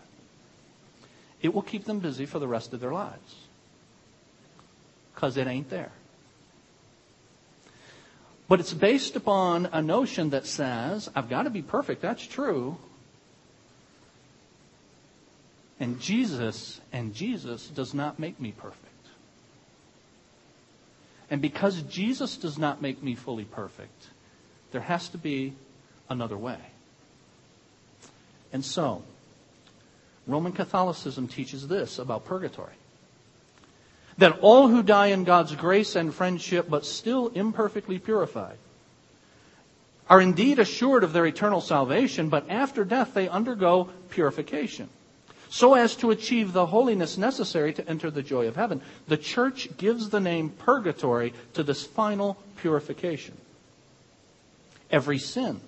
It 1.42 1.54
will 1.54 1.62
keep 1.62 1.86
them 1.86 2.00
busy 2.00 2.26
for 2.26 2.40
the 2.40 2.48
rest 2.48 2.74
of 2.74 2.82
their 2.82 2.92
lives. 2.92 3.36
Because 5.16 5.38
it 5.38 5.48
ain't 5.48 5.70
there. 5.70 5.92
But 8.52 8.60
it's 8.60 8.74
based 8.74 9.16
upon 9.16 9.70
a 9.72 9.82
notion 9.82 10.32
that 10.32 10.46
says, 10.46 11.10
I've 11.16 11.30
got 11.30 11.44
to 11.44 11.50
be 11.50 11.62
perfect. 11.62 12.02
That's 12.02 12.28
true. 12.28 12.78
And 15.80 16.02
Jesus, 16.02 16.82
and 16.92 17.14
Jesus 17.14 17.68
does 17.70 17.94
not 17.94 18.20
make 18.20 18.42
me 18.42 18.52
perfect. 18.52 19.08
And 21.30 21.42
because 21.42 21.82
Jesus 21.84 22.36
does 22.36 22.58
not 22.58 22.82
make 22.82 23.02
me 23.02 23.16
fully 23.16 23.46
perfect, 23.46 24.10
there 24.74 24.82
has 24.82 25.08
to 25.08 25.18
be 25.18 25.54
another 26.10 26.36
way. 26.36 26.60
And 28.52 28.66
so, 28.66 29.02
Roman 30.28 30.52
Catholicism 30.52 31.30
teaches 31.30 31.70
this 31.70 32.00
about 32.00 32.26
purgatory 32.26 32.74
that 34.18 34.40
all 34.42 34.68
who 34.68 34.84
die 34.84 35.08
in 35.08 35.24
God's 35.24 35.56
grace 35.56 35.96
and 35.96 36.14
friendship, 36.14 36.70
but 36.70 36.86
still 36.86 37.30
imperfectly 37.30 38.00
purified, 38.00 38.58
are 40.10 40.22
indeed 40.22 40.60
assured 40.60 41.04
of 41.04 41.14
their 41.14 41.26
eternal 41.26 41.62
salvation, 41.62 42.30
but 42.30 42.50
after 42.50 42.84
death 42.84 43.14
they 43.14 43.30
undergo 43.30 43.90
purification, 44.10 44.90
so 45.50 45.74
as 45.74 45.96
to 45.98 46.12
achieve 46.12 46.54
the 46.54 46.66
holiness 46.66 47.18
necessary 47.18 47.74
to 47.74 47.88
enter 47.88 48.12
the 48.12 48.24
joy 48.24 48.48
of 48.48 48.56
heaven. 48.56 48.82
The 49.08 49.18
church 49.18 49.70
gives 49.78 50.10
the 50.10 50.20
name 50.20 50.50
purgatory 50.50 51.34
to 51.54 51.64
this 51.64 51.86
final 51.86 52.38
purification. 52.58 53.36
Every 54.90 55.20
sin 55.20 55.62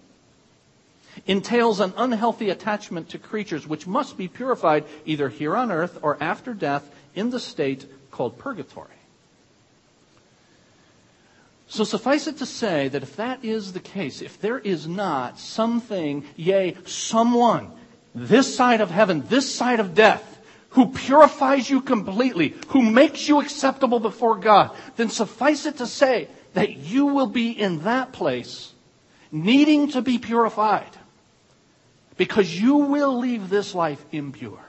entails 1.25 1.79
an 1.79 1.93
unhealthy 1.95 2.49
attachment 2.49 3.10
to 3.10 3.19
creatures 3.19 3.67
which 3.67 3.88
must 3.88 4.17
be 4.17 4.27
purified 4.27 4.84
either 5.06 5.29
here 5.29 5.56
on 5.56 5.71
earth 5.71 5.99
or 6.01 6.17
after 6.21 6.53
death 6.53 6.89
in 7.15 7.30
the 7.30 7.39
state 7.39 7.86
called 8.12 8.38
purgatory. 8.38 8.89
So 11.67 11.84
suffice 11.84 12.28
it 12.28 12.38
to 12.38 12.45
say 12.45 12.88
that 12.89 13.02
if 13.02 13.15
that 13.15 13.43
is 13.43 13.73
the 13.73 13.80
case, 13.80 14.21
if 14.21 14.39
there 14.39 14.60
is 14.60 14.88
not 14.88 15.39
something, 15.39 16.23
yea, 16.36 16.78
someone, 16.86 17.71
this 18.13 18.56
side 18.56 18.80
of 18.80 18.91
heaven, 18.91 19.23
this 19.28 19.54
side 19.54 19.80
of 19.80 19.95
death, 19.95 20.39
who 20.69 20.88
purifies 20.88 21.69
you 21.69 21.82
completely, 21.82 22.56
who 22.67 22.82
makes 22.82 23.28
you 23.28 23.39
acceptable 23.41 23.99
before 23.99 24.38
God, 24.38 24.71
then 24.95 25.10
suffice 25.10 25.65
it 25.65 25.78
to 25.78 25.88
say 25.88 26.28
that 26.54 26.78
you 26.78 27.08
will 27.08 27.28
be 27.28 27.52
in 27.52 27.84
that 27.84 28.12
place 28.12 28.71
needing 29.32 29.89
to 29.89 30.02
be 30.02 30.19
purified 30.19 30.89
because 32.17 32.60
you 32.60 32.76
will 32.76 33.17
leave 33.17 33.49
this 33.49 33.73
life 33.73 34.04
impure 34.12 34.63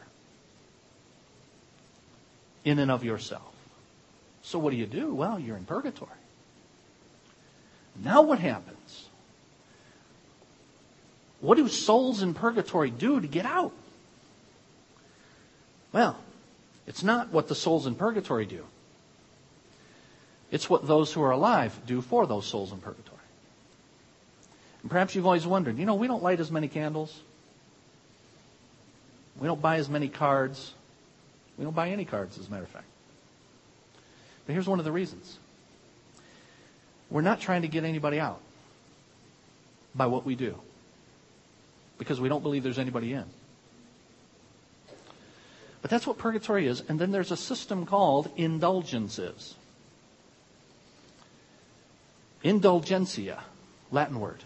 in 2.64 2.79
and 2.79 2.90
of 2.90 3.05
yourself. 3.05 3.53
So 4.42 4.59
what 4.59 4.70
do 4.70 4.77
you 4.77 4.87
do? 4.87 5.14
Well, 5.14 5.38
you're 5.38 5.57
in 5.57 5.64
purgatory. 5.64 6.11
Now 8.03 8.22
what 8.22 8.38
happens? 8.38 9.09
What 11.40 11.57
do 11.57 11.68
souls 11.68 12.22
in 12.22 12.35
purgatory 12.35 12.90
do 12.90 13.20
to 13.20 13.27
get 13.27 13.46
out? 13.46 13.72
Well, 15.92 16.18
it's 16.87 17.03
not 17.03 17.31
what 17.31 17.48
the 17.48 17.55
souls 17.55 17.87
in 17.87 17.94
purgatory 17.94 18.46
do. 18.46 18.64
It's 20.50 20.68
what 20.68 20.87
those 20.87 21.12
who 21.12 21.22
are 21.22 21.31
alive 21.31 21.79
do 21.87 22.00
for 22.00 22.27
those 22.27 22.46
souls 22.46 22.72
in 22.72 22.79
purgatory. 22.79 23.18
And 24.83 24.90
perhaps 24.90 25.14
you've 25.14 25.27
always 25.27 25.46
wondered, 25.46 25.79
you 25.79 25.87
know, 25.87 25.94
we 25.94 26.07
don't 26.07 26.22
light 26.22 26.40
as 26.40 26.50
many 26.50 26.68
candles. 26.68 27.18
We 29.38 29.46
don't 29.46 29.61
buy 29.61 29.77
as 29.77 29.88
many 29.88 30.09
cards. 30.09 30.72
We 31.58 31.64
don't 31.64 31.74
buy 31.74 31.90
any 31.90 32.04
cards, 32.04 32.38
as 32.38 32.48
a 32.48 32.50
matter 32.50 32.64
of 32.64 32.68
fact. 32.68 32.86
But 34.46 34.52
here's 34.52 34.68
one 34.68 34.78
of 34.78 34.84
the 34.84 34.92
reasons 34.92 35.38
we're 37.10 37.22
not 37.22 37.40
trying 37.40 37.62
to 37.62 37.68
get 37.68 37.84
anybody 37.84 38.18
out 38.18 38.40
by 39.94 40.06
what 40.06 40.24
we 40.24 40.34
do 40.34 40.58
because 41.98 42.20
we 42.20 42.28
don't 42.28 42.42
believe 42.42 42.62
there's 42.62 42.78
anybody 42.78 43.12
in. 43.12 43.24
But 45.80 45.90
that's 45.90 46.06
what 46.06 46.18
purgatory 46.18 46.66
is. 46.66 46.82
And 46.88 46.98
then 46.98 47.12
there's 47.12 47.30
a 47.30 47.36
system 47.36 47.84
called 47.84 48.30
indulgences. 48.36 49.54
Indulgentia, 52.42 53.38
Latin 53.90 54.18
word, 54.18 54.42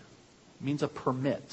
means 0.60 0.82
a 0.82 0.88
permit. 0.88 1.44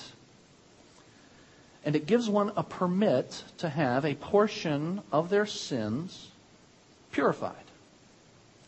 And 1.85 1.95
it 1.95 2.07
gives 2.07 2.27
one 2.27 2.51
a 2.57 2.63
permit 2.63 3.43
to 3.59 3.69
have 3.69 4.05
a 4.05 4.15
portion 4.15 5.01
of 5.11 5.29
their 5.29 5.45
sins 5.45 6.29
purified 7.11 7.55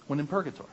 when 0.06 0.20
in 0.20 0.28
purgatory. 0.28 0.70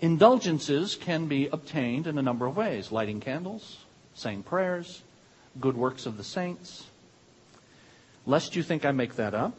Indulgences 0.00 0.96
can 0.96 1.28
be 1.28 1.46
obtained 1.46 2.08
in 2.08 2.18
a 2.18 2.22
number 2.22 2.44
of 2.44 2.56
ways 2.56 2.90
lighting 2.90 3.20
candles, 3.20 3.78
saying 4.14 4.42
prayers, 4.42 5.02
good 5.60 5.76
works 5.76 6.06
of 6.06 6.16
the 6.16 6.24
saints. 6.24 6.84
Lest 8.26 8.56
you 8.56 8.62
think 8.62 8.84
I 8.84 8.90
make 8.90 9.14
that 9.14 9.32
up, 9.32 9.54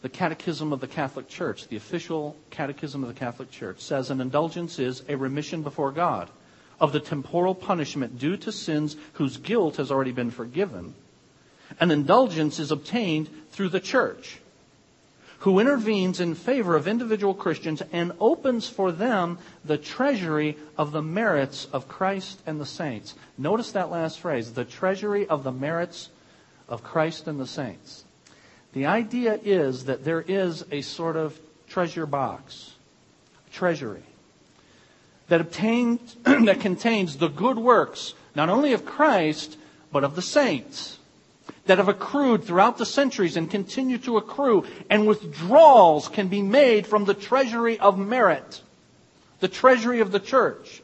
the 0.00 0.08
Catechism 0.08 0.72
of 0.72 0.80
the 0.80 0.86
Catholic 0.86 1.28
Church, 1.28 1.68
the 1.68 1.76
official 1.76 2.36
Catechism 2.50 3.02
of 3.02 3.08
the 3.08 3.18
Catholic 3.18 3.50
Church, 3.50 3.80
says 3.80 4.10
an 4.10 4.20
indulgence 4.20 4.78
is 4.78 5.02
a 5.08 5.16
remission 5.16 5.62
before 5.62 5.92
God 5.92 6.30
of 6.80 6.92
the 6.92 7.00
temporal 7.00 7.54
punishment 7.54 8.18
due 8.18 8.36
to 8.36 8.52
sins 8.52 8.96
whose 9.14 9.36
guilt 9.36 9.76
has 9.76 9.90
already 9.90 10.12
been 10.12 10.30
forgiven. 10.30 10.94
An 11.80 11.90
indulgence 11.90 12.58
is 12.58 12.70
obtained 12.70 13.28
through 13.50 13.70
the 13.70 13.80
church 13.80 14.38
who 15.40 15.58
intervenes 15.58 16.20
in 16.20 16.34
favor 16.34 16.76
of 16.76 16.88
individual 16.88 17.34
Christians 17.34 17.82
and 17.92 18.12
opens 18.20 18.68
for 18.68 18.90
them 18.90 19.38
the 19.64 19.78
treasury 19.78 20.56
of 20.78 20.92
the 20.92 21.02
merits 21.02 21.66
of 21.72 21.88
Christ 21.88 22.40
and 22.46 22.60
the 22.60 22.66
saints. 22.66 23.14
Notice 23.36 23.72
that 23.72 23.90
last 23.90 24.20
phrase, 24.20 24.52
the 24.52 24.64
treasury 24.64 25.26
of 25.28 25.44
the 25.44 25.52
merits 25.52 26.08
of 26.68 26.82
Christ 26.82 27.28
and 27.28 27.38
the 27.38 27.46
saints. 27.46 28.04
The 28.72 28.86
idea 28.86 29.38
is 29.42 29.84
that 29.84 30.04
there 30.04 30.22
is 30.22 30.64
a 30.70 30.80
sort 30.80 31.16
of 31.16 31.38
treasure 31.68 32.06
box, 32.06 32.72
treasury, 33.52 34.02
that, 35.28 35.40
obtains, 35.40 36.16
that 36.24 36.60
contains 36.60 37.16
the 37.16 37.28
good 37.28 37.58
works, 37.58 38.14
not 38.34 38.48
only 38.48 38.72
of 38.72 38.84
Christ, 38.84 39.56
but 39.92 40.04
of 40.04 40.14
the 40.14 40.22
saints 40.22 40.98
that 41.66 41.78
have 41.78 41.88
accrued 41.88 42.44
throughout 42.44 42.78
the 42.78 42.86
centuries 42.86 43.36
and 43.36 43.50
continue 43.50 43.98
to 43.98 44.16
accrue, 44.16 44.64
and 44.88 45.06
withdrawals 45.06 46.08
can 46.08 46.28
be 46.28 46.42
made 46.42 46.86
from 46.86 47.04
the 47.04 47.14
treasury 47.14 47.78
of 47.78 47.98
merit, 47.98 48.62
the 49.40 49.48
treasury 49.48 50.00
of 50.00 50.12
the 50.12 50.20
church, 50.20 50.82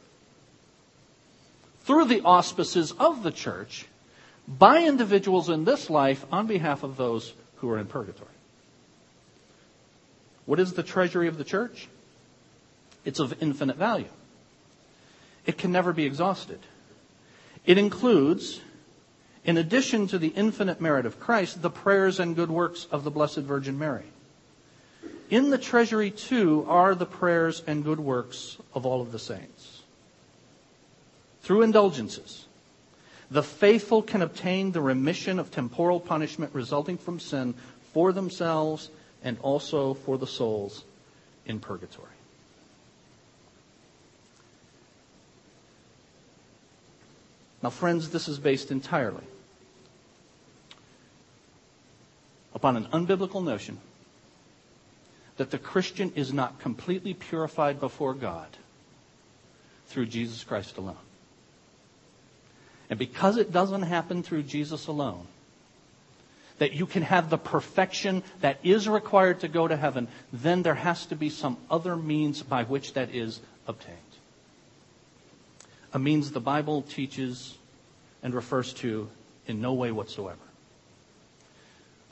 through 1.85 2.07
the 2.07 2.22
auspices 2.22 2.92
of 2.92 3.22
the 3.22 3.31
church, 3.31 3.87
by 4.48 4.85
individuals 4.85 5.48
in 5.48 5.64
this 5.64 5.88
life 5.88 6.24
on 6.33 6.46
behalf 6.46 6.83
of 6.83 6.96
those 6.96 7.33
who 7.57 7.70
are 7.70 7.78
in 7.78 7.87
purgatory. 7.87 8.28
What 10.46 10.59
is 10.59 10.72
the 10.72 10.83
treasury 10.83 11.28
of 11.28 11.38
the 11.38 11.44
church? 11.44 11.88
It's 13.05 13.20
of 13.20 13.40
infinite 13.40 13.76
value. 13.76 14.09
It 15.46 15.59
can 15.59 15.72
never 15.72 15.92
be 15.92 16.05
exhausted. 16.05 16.61
It 17.64 17.78
includes 17.78 18.61
in 19.44 19.57
addition 19.57 20.07
to 20.09 20.18
the 20.18 20.28
infinite 20.28 20.81
merit 20.81 21.05
of 21.05 21.18
Christ, 21.18 21.62
the 21.62 21.70
prayers 21.70 22.20
and 22.20 22.37
good 22.37 22.50
works 22.50 22.87
of 22.92 23.02
the 23.02 23.11
Blessed 23.11 23.38
Virgin 23.38 23.78
Mary. 23.78 24.05
In 25.31 25.50
the 25.50 25.59
treasury, 25.59 26.11
too, 26.11 26.64
are 26.68 26.94
the 26.94 27.07
prayers 27.07 27.62
and 27.66 27.83
good 27.83 27.98
works 27.98 28.59
of 28.74 28.87
all 28.87 29.00
of 29.00 29.11
the 29.11 29.18
saints. 29.18 29.81
Through 31.42 31.62
indulgences, 31.62 32.44
the 33.31 33.42
faithful 33.42 34.02
can 34.02 34.22
obtain 34.22 34.70
the 34.70 34.81
remission 34.81 35.38
of 35.38 35.50
temporal 35.50 35.98
punishment 35.98 36.55
resulting 36.55 36.98
from 36.98 37.18
sin 37.18 37.55
for 37.92 38.12
themselves 38.12 38.90
and 39.24 39.38
also 39.40 39.94
for 39.94 40.18
the 40.18 40.26
souls 40.26 40.85
in 41.46 41.59
purgatory. 41.59 42.12
Now, 47.62 47.70
friends, 47.70 48.11
this 48.11 48.29
is 48.29 48.38
based 48.38 48.70
entirely 48.70 49.22
upon 52.55 52.77
an 52.77 52.87
unbiblical 52.87 53.42
notion 53.42 53.79
that 55.37 55.51
the 55.51 55.59
Christian 55.59 56.12
is 56.14 56.33
not 56.33 56.61
completely 56.61 57.14
purified 57.14 57.81
before 57.81 58.14
God 58.14 58.48
through 59.87 60.07
Jesus 60.07 60.44
Christ 60.44 60.77
alone. 60.77 60.96
And 62.90 62.98
because 62.98 63.38
it 63.38 63.53
doesn't 63.53 63.83
happen 63.83 64.22
through 64.22 64.42
Jesus 64.42 64.87
alone, 64.87 65.27
that 66.59 66.72
you 66.72 66.85
can 66.85 67.03
have 67.03 67.31
the 67.31 67.38
perfection 67.38 68.22
that 68.40 68.59
is 68.62 68.88
required 68.88 69.40
to 69.40 69.48
go 69.48 69.66
to 69.66 69.77
heaven, 69.77 70.09
then 70.33 70.62
there 70.62 70.75
has 70.75 71.07
to 71.07 71.16
be 71.16 71.31
some 71.31 71.57
other 71.70 71.96
means 71.96 72.42
by 72.42 72.64
which 72.64 72.92
that 72.94 73.14
is 73.14 73.40
obtained. 73.66 73.98
A 75.92 75.98
means 75.98 76.31
the 76.31 76.40
Bible 76.40 76.83
teaches 76.83 77.57
and 78.22 78.35
refers 78.35 78.72
to 78.74 79.09
in 79.46 79.61
no 79.61 79.74
way 79.74 79.90
whatsoever 79.90 80.38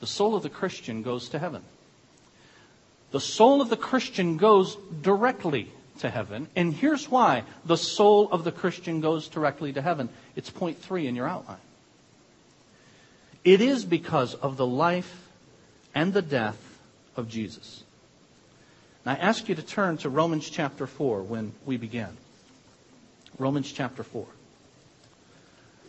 the 0.01 0.07
soul 0.07 0.35
of 0.35 0.43
the 0.43 0.49
Christian 0.49 1.03
goes 1.03 1.29
to 1.29 1.39
heaven. 1.39 1.61
The 3.11 3.19
soul 3.19 3.61
of 3.61 3.69
the 3.69 3.77
Christian 3.77 4.37
goes 4.37 4.75
directly 5.01 5.71
to 5.99 6.09
heaven. 6.09 6.47
And 6.55 6.73
here's 6.73 7.07
why 7.07 7.43
the 7.65 7.77
soul 7.77 8.27
of 8.31 8.43
the 8.43 8.51
Christian 8.51 8.99
goes 8.99 9.27
directly 9.27 9.71
to 9.73 9.81
heaven. 9.81 10.09
It's 10.35 10.49
point 10.49 10.79
three 10.79 11.05
in 11.07 11.15
your 11.15 11.27
outline. 11.27 11.57
It 13.43 13.61
is 13.61 13.85
because 13.85 14.33
of 14.33 14.57
the 14.57 14.65
life 14.65 15.29
and 15.93 16.13
the 16.13 16.21
death 16.23 16.57
of 17.15 17.29
Jesus. 17.29 17.83
Now, 19.05 19.13
I 19.13 19.15
ask 19.15 19.47
you 19.49 19.55
to 19.55 19.61
turn 19.61 19.97
to 19.97 20.09
Romans 20.09 20.49
chapter 20.49 20.87
4 20.87 21.21
when 21.23 21.53
we 21.65 21.77
begin. 21.77 22.09
Romans 23.41 23.71
chapter 23.71 24.03
4. 24.03 24.25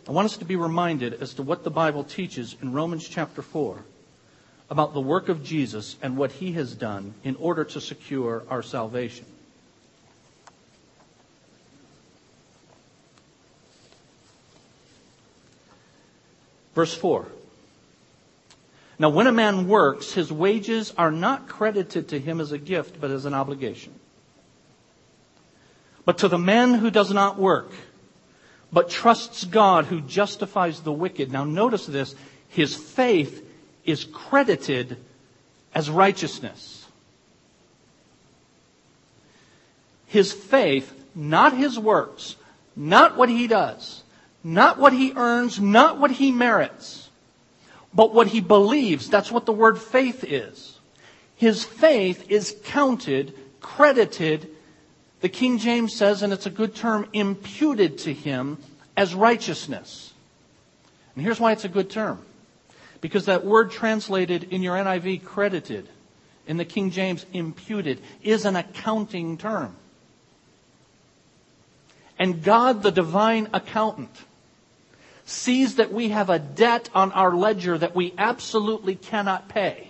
I 0.07 0.11
want 0.11 0.25
us 0.25 0.37
to 0.37 0.45
be 0.45 0.55
reminded 0.55 1.13
as 1.13 1.35
to 1.35 1.43
what 1.43 1.63
the 1.63 1.69
Bible 1.69 2.03
teaches 2.03 2.57
in 2.61 2.73
Romans 2.73 3.07
chapter 3.07 3.41
4 3.41 3.77
about 4.69 4.93
the 4.93 4.99
work 4.99 5.29
of 5.29 5.43
Jesus 5.43 5.95
and 6.01 6.17
what 6.17 6.31
he 6.31 6.53
has 6.53 6.75
done 6.75 7.13
in 7.23 7.35
order 7.35 7.63
to 7.63 7.79
secure 7.79 8.43
our 8.49 8.63
salvation. 8.63 9.25
Verse 16.73 16.95
4. 16.95 17.27
Now, 18.97 19.09
when 19.09 19.27
a 19.27 19.31
man 19.31 19.67
works, 19.67 20.13
his 20.13 20.31
wages 20.31 20.91
are 20.97 21.11
not 21.11 21.47
credited 21.47 22.09
to 22.09 22.19
him 22.19 22.41
as 22.41 22.51
a 22.51 22.57
gift, 22.57 22.99
but 22.99 23.11
as 23.11 23.25
an 23.25 23.33
obligation. 23.33 23.93
But 26.05 26.19
to 26.19 26.27
the 26.27 26.37
man 26.37 26.73
who 26.73 26.91
does 26.91 27.11
not 27.11 27.37
work, 27.37 27.71
but 28.71 28.89
trusts 28.89 29.45
God 29.45 29.85
who 29.85 30.01
justifies 30.01 30.81
the 30.81 30.91
wicked. 30.91 31.31
Now, 31.31 31.43
notice 31.43 31.85
this. 31.85 32.15
His 32.49 32.75
faith 32.75 33.47
is 33.85 34.05
credited 34.05 34.97
as 35.73 35.89
righteousness. 35.89 36.85
His 40.07 40.31
faith, 40.31 40.93
not 41.15 41.55
his 41.55 41.79
works, 41.79 42.35
not 42.75 43.17
what 43.17 43.29
he 43.29 43.47
does, 43.47 44.03
not 44.43 44.77
what 44.77 44.93
he 44.93 45.13
earns, 45.15 45.59
not 45.59 45.99
what 45.99 46.11
he 46.11 46.31
merits, 46.31 47.09
but 47.93 48.13
what 48.13 48.27
he 48.27 48.41
believes. 48.41 49.09
That's 49.09 49.31
what 49.31 49.45
the 49.45 49.51
word 49.51 49.79
faith 49.79 50.23
is. 50.23 50.77
His 51.35 51.63
faith 51.63 52.29
is 52.29 52.55
counted, 52.65 53.33
credited, 53.59 54.49
the 55.23 55.29
King 55.29 55.57
James 55.57 55.95
says, 55.95 56.21
and 56.21 56.33
it's 56.33 56.47
a 56.47 56.49
good 56.49 56.75
term, 56.75 57.07
imputed 57.13 57.99
to 57.99 58.13
him 58.13 58.57
as 58.97 59.15
righteousness. 59.15 60.13
And 61.15 61.23
here's 61.23 61.39
why 61.39 61.53
it's 61.53 61.63
a 61.63 61.69
good 61.69 61.89
term. 61.89 62.21
Because 62.99 63.27
that 63.27 63.45
word 63.45 63.71
translated 63.71 64.43
in 64.51 64.61
your 64.61 64.75
NIV, 64.75 65.23
credited, 65.23 65.87
in 66.45 66.57
the 66.57 66.65
King 66.65 66.91
James, 66.91 67.25
imputed, 67.31 68.01
is 68.21 68.43
an 68.43 68.57
accounting 68.57 69.37
term. 69.37 69.73
And 72.19 72.43
God, 72.43 72.83
the 72.83 72.91
divine 72.91 73.47
accountant, 73.53 74.13
sees 75.23 75.75
that 75.75 75.93
we 75.93 76.09
have 76.09 76.29
a 76.29 76.37
debt 76.37 76.89
on 76.93 77.13
our 77.13 77.33
ledger 77.33 77.77
that 77.77 77.95
we 77.95 78.13
absolutely 78.17 78.95
cannot 78.95 79.47
pay. 79.47 79.87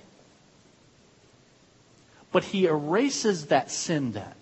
But 2.32 2.44
he 2.44 2.68
erases 2.68 3.48
that 3.48 3.72
sin 3.72 4.12
debt 4.12 4.38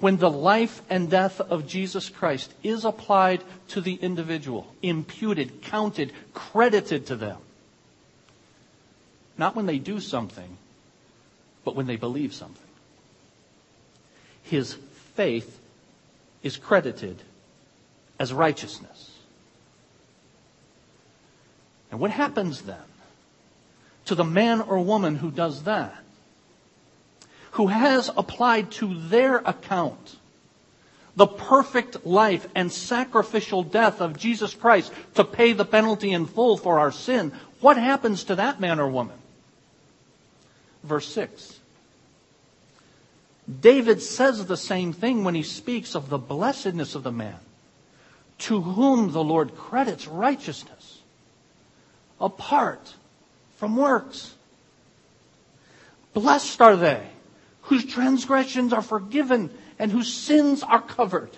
when 0.00 0.16
the 0.16 0.30
life 0.30 0.80
and 0.88 1.10
death 1.10 1.40
of 1.40 1.66
Jesus 1.66 2.08
Christ 2.08 2.52
is 2.62 2.84
applied 2.84 3.42
to 3.68 3.80
the 3.80 3.94
individual, 3.94 4.66
imputed, 4.82 5.62
counted, 5.62 6.12
credited 6.32 7.06
to 7.06 7.16
them. 7.16 7.36
Not 9.36 9.54
when 9.54 9.66
they 9.66 9.78
do 9.78 10.00
something, 10.00 10.56
but 11.64 11.76
when 11.76 11.86
they 11.86 11.96
believe 11.96 12.34
something. 12.34 12.56
His 14.44 14.74
faith 15.14 15.60
is 16.42 16.56
credited 16.56 17.22
as 18.18 18.32
righteousness. 18.32 19.10
And 21.90 22.00
what 22.00 22.10
happens 22.10 22.62
then 22.62 22.76
to 24.06 24.14
the 24.14 24.24
man 24.24 24.60
or 24.60 24.80
woman 24.80 25.16
who 25.16 25.30
does 25.30 25.64
that? 25.64 26.02
Who 27.52 27.66
has 27.68 28.10
applied 28.16 28.70
to 28.72 28.94
their 28.94 29.38
account 29.38 30.16
the 31.16 31.26
perfect 31.26 32.06
life 32.06 32.46
and 32.54 32.72
sacrificial 32.72 33.62
death 33.62 34.00
of 34.00 34.18
Jesus 34.18 34.54
Christ 34.54 34.92
to 35.16 35.24
pay 35.24 35.52
the 35.52 35.64
penalty 35.64 36.12
in 36.12 36.26
full 36.26 36.56
for 36.56 36.78
our 36.78 36.92
sin, 36.92 37.32
what 37.60 37.76
happens 37.76 38.24
to 38.24 38.36
that 38.36 38.60
man 38.60 38.80
or 38.80 38.88
woman? 38.88 39.18
Verse 40.82 41.12
6. 41.12 41.58
David 43.60 44.00
says 44.00 44.46
the 44.46 44.56
same 44.56 44.92
thing 44.92 45.24
when 45.24 45.34
he 45.34 45.42
speaks 45.42 45.94
of 45.94 46.08
the 46.08 46.18
blessedness 46.18 46.94
of 46.94 47.02
the 47.02 47.12
man 47.12 47.38
to 48.38 48.60
whom 48.60 49.12
the 49.12 49.22
Lord 49.22 49.56
credits 49.56 50.06
righteousness 50.06 51.00
apart 52.20 52.94
from 53.56 53.76
works. 53.76 54.34
Blessed 56.14 56.60
are 56.62 56.76
they 56.76 57.06
whose 57.70 57.84
transgressions 57.84 58.72
are 58.72 58.82
forgiven 58.82 59.48
and 59.78 59.92
whose 59.92 60.12
sins 60.12 60.64
are 60.64 60.82
covered. 60.82 61.30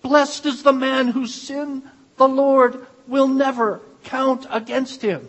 Blessed 0.00 0.46
is 0.46 0.62
the 0.62 0.72
man 0.72 1.08
whose 1.08 1.34
sin 1.34 1.82
the 2.16 2.26
Lord 2.26 2.86
will 3.06 3.28
never 3.28 3.82
count 4.02 4.46
against 4.48 5.02
him. 5.02 5.28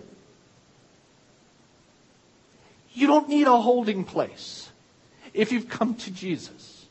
You 2.94 3.06
don't 3.06 3.28
need 3.28 3.48
a 3.48 3.58
holding 3.58 4.06
place 4.06 4.72
if 5.34 5.52
you've 5.52 5.68
come 5.68 5.96
to 5.96 6.12
Jesus. 6.12 6.86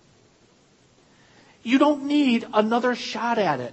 You 1.62 1.78
don't 1.78 2.04
need 2.04 2.46
another 2.52 2.94
shot 2.94 3.38
at 3.38 3.60
it. 3.60 3.72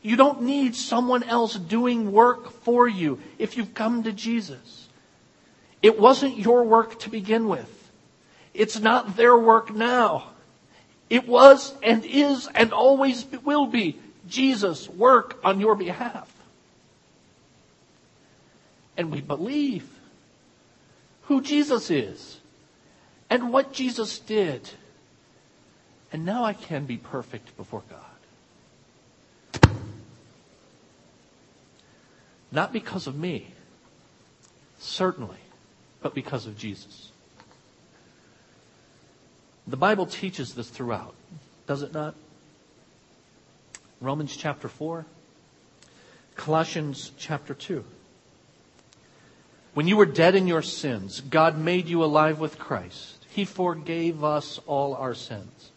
You 0.00 0.14
don't 0.14 0.42
need 0.42 0.76
someone 0.76 1.24
else 1.24 1.56
doing 1.56 2.12
work 2.12 2.52
for 2.62 2.86
you 2.86 3.18
if 3.36 3.56
you've 3.56 3.74
come 3.74 4.04
to 4.04 4.12
Jesus. 4.12 4.86
It 5.82 5.98
wasn't 5.98 6.38
your 6.38 6.62
work 6.62 7.00
to 7.00 7.10
begin 7.10 7.48
with. 7.48 7.83
It's 8.54 8.78
not 8.78 9.16
their 9.16 9.36
work 9.36 9.74
now. 9.74 10.30
It 11.10 11.28
was 11.28 11.74
and 11.82 12.04
is 12.04 12.48
and 12.54 12.72
always 12.72 13.26
will 13.44 13.66
be 13.66 13.98
Jesus' 14.28 14.88
work 14.88 15.38
on 15.44 15.60
your 15.60 15.74
behalf. 15.74 16.30
And 18.96 19.10
we 19.10 19.20
believe 19.20 19.88
who 21.22 21.42
Jesus 21.42 21.90
is 21.90 22.38
and 23.28 23.52
what 23.52 23.72
Jesus 23.72 24.20
did. 24.20 24.70
And 26.12 26.24
now 26.24 26.44
I 26.44 26.52
can 26.52 26.84
be 26.86 26.96
perfect 26.96 27.56
before 27.56 27.82
God. 27.90 28.00
Not 32.52 32.72
because 32.72 33.08
of 33.08 33.16
me, 33.16 33.48
certainly, 34.78 35.38
but 36.00 36.14
because 36.14 36.46
of 36.46 36.56
Jesus. 36.56 37.10
The 39.66 39.76
Bible 39.76 40.06
teaches 40.06 40.54
this 40.54 40.68
throughout, 40.68 41.14
does 41.66 41.82
it 41.82 41.94
not? 41.94 42.14
Romans 44.00 44.36
chapter 44.36 44.68
4, 44.68 45.06
Colossians 46.36 47.12
chapter 47.16 47.54
2. 47.54 47.84
When 49.72 49.88
you 49.88 49.96
were 49.96 50.06
dead 50.06 50.34
in 50.34 50.46
your 50.46 50.62
sins, 50.62 51.20
God 51.20 51.58
made 51.58 51.88
you 51.88 52.04
alive 52.04 52.38
with 52.38 52.58
Christ. 52.58 53.24
He 53.30 53.44
forgave 53.44 54.22
us 54.22 54.60
all 54.66 54.94
our 54.94 55.14
sins, 55.14 55.70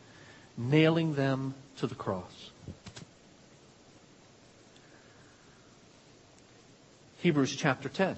nailing 0.58 1.16
them 1.16 1.56
to 1.78 1.88
the 1.88 1.96
cross. 1.96 2.52
Hebrews 7.20 7.56
chapter 7.56 7.90
10. 7.90 8.16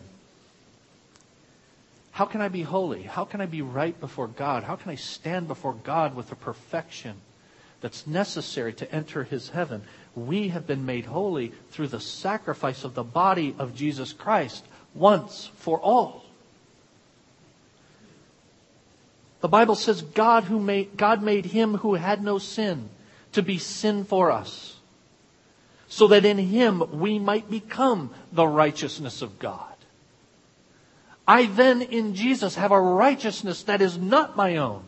How 2.20 2.26
can 2.26 2.42
I 2.42 2.50
be 2.50 2.64
holy? 2.64 3.04
How 3.04 3.24
can 3.24 3.40
I 3.40 3.46
be 3.46 3.62
right 3.62 3.98
before 3.98 4.28
God? 4.28 4.66
How 4.66 4.76
can 4.76 4.92
I 4.92 4.96
stand 4.96 5.48
before 5.48 5.72
God 5.72 6.18
with 6.18 6.28
the 6.28 6.36
perfection 6.36 7.16
that's 7.80 8.06
necessary 8.06 8.74
to 8.74 8.94
enter 8.94 9.24
his 9.24 9.48
heaven? 9.48 9.84
We 10.16 10.50
have 10.50 10.68
been 10.68 10.86
made 10.86 11.06
holy 11.06 11.54
through 11.72 11.88
the 11.88 12.02
sacrifice 12.02 12.84
of 12.84 12.94
the 12.94 13.06
body 13.06 13.56
of 13.58 13.74
Jesus 13.74 14.12
Christ 14.12 14.66
once 14.94 15.50
for 15.60 15.80
all. 15.80 16.26
The 19.40 19.48
Bible 19.48 19.76
says 19.76 20.02
God 20.02 20.44
who 20.44 20.60
made 20.60 20.98
God 20.98 21.24
made 21.24 21.46
him 21.46 21.76
who 21.76 21.94
had 21.94 22.22
no 22.22 22.38
sin 22.38 22.90
to 23.32 23.42
be 23.42 23.60
sin 23.60 24.04
for 24.04 24.30
us 24.30 24.76
so 25.88 26.08
that 26.08 26.26
in 26.26 26.38
him 26.38 27.00
we 27.00 27.18
might 27.18 27.50
become 27.50 28.14
the 28.34 28.46
righteousness 28.46 29.22
of 29.22 29.40
God. 29.40 29.69
I 31.30 31.46
then 31.46 31.84
in 31.84 32.16
Jesus 32.16 32.56
have 32.56 32.72
a 32.72 32.82
righteousness 32.82 33.62
that 33.64 33.84
is 33.84 34.00
not 34.00 34.36
my 34.36 34.58
own. 34.58 34.82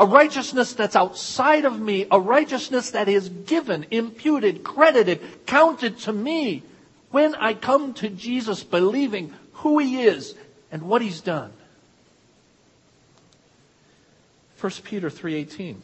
A 0.00 0.06
righteousness 0.06 0.72
that's 0.72 0.96
outside 0.96 1.66
of 1.66 1.78
me, 1.78 2.06
a 2.10 2.18
righteousness 2.18 2.92
that 2.92 3.10
is 3.10 3.28
given, 3.28 3.84
imputed, 3.90 4.64
credited, 4.64 5.20
counted 5.44 5.98
to 5.98 6.14
me 6.14 6.62
when 7.10 7.34
I 7.34 7.52
come 7.52 7.92
to 7.94 8.08
Jesus 8.08 8.64
believing 8.64 9.34
who 9.52 9.78
he 9.78 10.00
is 10.00 10.34
and 10.72 10.84
what 10.84 11.02
he's 11.02 11.20
done. 11.20 11.52
1 14.58 14.82
Peter 14.82 15.10
3:18 15.10 15.82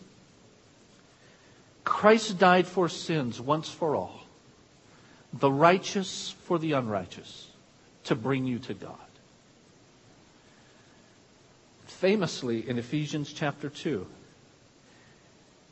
Christ 1.85 2.39
died 2.39 2.67
for 2.67 2.89
sins 2.89 3.43
once 3.43 3.69
for 3.69 3.95
all, 3.95 4.23
the 5.35 5.53
righteous 5.53 6.35
for 6.45 6.59
the 6.59 6.73
unrighteous, 6.73 7.51
to 8.05 8.15
bring 8.15 8.47
you 8.47 8.59
to 8.61 8.73
God. 8.73 9.04
Famously 12.05 12.69
in 12.69 12.79
Ephesians 12.79 13.33
chapter 13.33 13.71
2, 13.71 14.07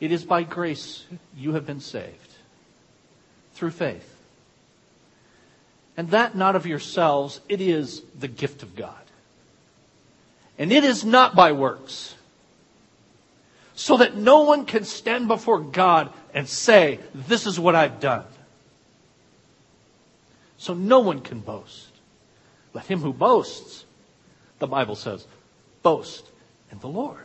it 0.00 0.10
is 0.10 0.24
by 0.24 0.44
grace 0.44 1.04
you 1.36 1.52
have 1.52 1.66
been 1.66 1.80
saved 1.80 2.32
through 3.52 3.72
faith. 3.72 4.16
And 5.94 6.08
that 6.08 6.34
not 6.34 6.56
of 6.56 6.64
yourselves, 6.64 7.42
it 7.50 7.60
is 7.60 8.00
the 8.18 8.28
gift 8.28 8.62
of 8.62 8.74
God. 8.74 9.04
And 10.56 10.72
it 10.72 10.84
is 10.84 11.04
not 11.04 11.34
by 11.34 11.52
works. 11.52 12.14
So 13.74 13.98
that 13.98 14.16
no 14.16 14.44
one 14.44 14.64
can 14.64 14.84
stand 14.84 15.28
before 15.28 15.58
God 15.58 16.10
and 16.32 16.48
say, 16.48 16.98
this 17.14 17.46
is 17.46 17.60
what 17.60 17.74
I've 17.74 18.00
done. 18.00 18.24
So 20.56 20.72
no 20.72 21.00
one 21.00 21.20
can 21.20 21.40
boast. 21.40 21.90
Let 22.72 22.86
him 22.86 23.00
who 23.00 23.12
boasts, 23.12 23.84
the 24.60 24.66
Bible 24.66 24.96
says, 24.96 25.26
boast 25.82 26.26
in 26.70 26.78
the 26.78 26.88
Lord. 26.88 27.18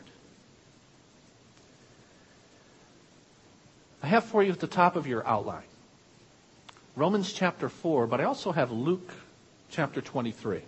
I 4.03 4.07
have 4.07 4.25
for 4.25 4.43
you 4.43 4.51
at 4.51 4.59
the 4.59 4.67
top 4.67 4.95
of 4.95 5.07
your 5.07 5.25
outline 5.27 5.63
Romans 6.97 7.31
chapter 7.31 7.69
4, 7.69 8.07
but 8.07 8.19
I 8.19 8.23
also 8.23 8.51
have 8.51 8.71
Luke 8.71 9.13
chapter 9.69 10.01
23. 10.01 10.61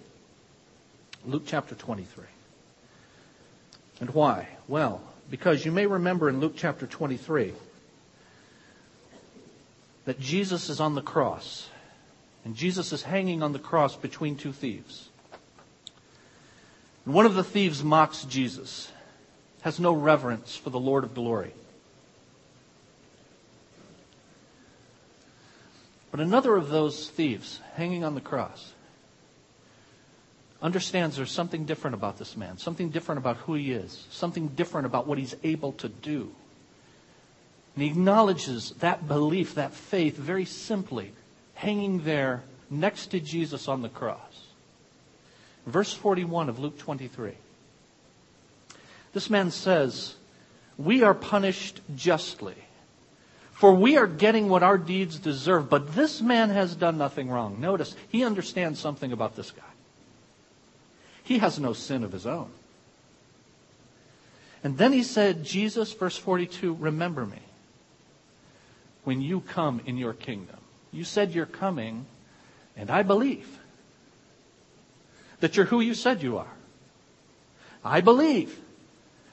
Luke 1.25 1.43
chapter 1.47 1.73
23. 1.73 2.25
And 3.99 4.11
why? 4.11 4.47
Well, 4.67 5.01
because 5.31 5.65
you 5.65 5.71
may 5.71 5.87
remember 5.87 6.29
in 6.29 6.39
Luke 6.39 6.53
chapter 6.55 6.85
23 6.85 7.53
that 10.05 10.19
Jesus 10.19 10.69
is 10.69 10.79
on 10.79 10.93
the 10.93 11.01
cross. 11.01 11.67
And 12.45 12.55
Jesus 12.55 12.93
is 12.93 13.01
hanging 13.01 13.41
on 13.41 13.51
the 13.51 13.59
cross 13.59 13.95
between 13.95 14.35
two 14.35 14.53
thieves. 14.53 15.08
And 17.05 17.13
one 17.13 17.25
of 17.25 17.35
the 17.35 17.43
thieves 17.43 17.83
mocks 17.83 18.23
Jesus, 18.25 18.91
has 19.61 19.79
no 19.79 19.93
reverence 19.93 20.55
for 20.55 20.69
the 20.69 20.79
Lord 20.79 21.03
of 21.03 21.13
glory. 21.13 21.53
But 26.11 26.19
another 26.19 26.55
of 26.55 26.69
those 26.69 27.09
thieves 27.09 27.59
hanging 27.75 28.03
on 28.03 28.15
the 28.15 28.21
cross 28.21 28.73
understands 30.61 31.15
there's 31.15 31.31
something 31.31 31.65
different 31.65 31.93
about 31.93 32.17
this 32.17 32.35
man, 32.35 32.57
something 32.57 32.89
different 32.89 33.19
about 33.19 33.37
who 33.37 33.53
he 33.53 33.71
is, 33.71 34.07
something 34.09 34.49
different 34.49 34.85
about 34.85 35.07
what 35.07 35.17
he's 35.17 35.35
able 35.43 35.71
to 35.73 35.87
do. 35.87 36.31
And 37.75 37.83
he 37.83 37.89
acknowledges 37.89 38.71
that 38.79 39.07
belief, 39.07 39.55
that 39.55 39.73
faith, 39.73 40.17
very 40.17 40.45
simply, 40.45 41.13
hanging 41.53 42.03
there 42.03 42.43
next 42.69 43.07
to 43.07 43.19
Jesus 43.19 43.67
on 43.67 43.81
the 43.81 43.89
cross. 43.89 44.48
Verse 45.69 45.93
41 45.93 46.49
of 46.49 46.59
Luke 46.59 46.77
23. 46.77 47.33
This 49.13 49.29
man 49.29 49.51
says, 49.51 50.15
We 50.77 51.03
are 51.03 51.13
punished 51.13 51.81
justly 51.95 52.55
for 53.59 53.73
we 53.73 53.97
are 53.97 54.07
getting 54.07 54.47
what 54.47 54.63
our 54.63 54.77
deeds 54.77 55.19
deserve, 55.19 55.69
but 55.69 55.93
this 55.93 56.21
man 56.21 56.49
has 56.49 56.75
done 56.75 56.97
nothing 56.97 57.29
wrong. 57.29 57.59
Notice, 57.59 57.93
he 58.07 58.23
understands 58.23 58.79
something 58.79 59.11
about 59.11 59.35
this 59.35 59.51
guy. 59.51 59.61
He 61.25 61.39
has 61.39 61.59
no 61.59 61.73
sin 61.73 62.05
of 62.05 62.13
his 62.13 62.25
own. 62.25 62.51
And 64.63 64.77
then 64.77 64.93
he 64.93 65.03
said, 65.03 65.43
Jesus, 65.43 65.91
verse 65.91 66.15
42, 66.15 66.73
remember 66.75 67.25
me 67.25 67.41
when 69.03 69.19
you 69.19 69.41
come 69.41 69.81
in 69.85 69.97
your 69.97 70.13
kingdom. 70.13 70.55
You 70.93 71.03
said 71.03 71.33
you're 71.33 71.45
coming, 71.45 72.05
And 72.77 72.89
I 72.89 73.03
believe 73.03 73.58
that 75.39 75.55
you're 75.55 75.65
who 75.65 75.81
you 75.81 75.93
said 75.93 76.21
you 76.21 76.37
are. 76.37 76.51
I 77.83 78.01
believe 78.01 78.59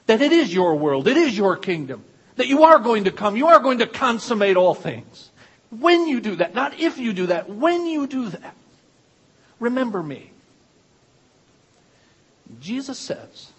that 0.05 0.21
it 0.21 0.31
is 0.31 0.53
your 0.53 0.75
world, 0.75 1.07
it 1.07 1.17
is 1.17 1.37
your 1.37 1.57
kingdom, 1.57 2.03
that 2.37 2.47
you 2.47 2.63
are 2.63 2.79
going 2.79 3.05
to 3.05 3.11
come, 3.11 3.35
you 3.35 3.47
are 3.47 3.59
going 3.59 3.79
to 3.79 3.87
consummate 3.87 4.57
all 4.57 4.73
things. 4.73 5.29
When 5.69 6.07
you 6.07 6.21
do 6.21 6.35
that, 6.37 6.55
not 6.55 6.79
if 6.79 6.97
you 6.97 7.13
do 7.13 7.27
that, 7.27 7.49
when 7.49 7.85
you 7.85 8.07
do 8.07 8.29
that, 8.29 8.55
remember 9.59 10.01
me. 10.01 10.31
Jesus 12.61 12.97
says, 12.97 13.51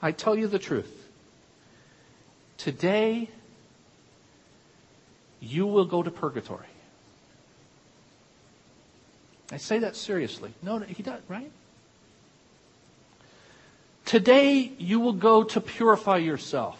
I 0.00 0.12
tell 0.12 0.36
you 0.36 0.46
the 0.46 0.58
truth. 0.58 0.94
Today, 2.56 3.28
you 5.40 5.66
will 5.66 5.84
go 5.84 6.02
to 6.02 6.10
purgatory. 6.10 6.66
I 9.50 9.56
say 9.56 9.78
that 9.78 9.96
seriously. 9.96 10.52
No, 10.62 10.78
he 10.78 11.02
does, 11.02 11.20
right? 11.28 11.50
Today, 14.04 14.72
you 14.78 15.00
will 15.00 15.12
go 15.12 15.44
to 15.44 15.60
purify 15.60 16.18
yourself. 16.18 16.78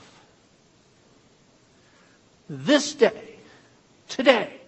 This 2.49 2.95
day, 2.95 3.37
today, 4.09 4.61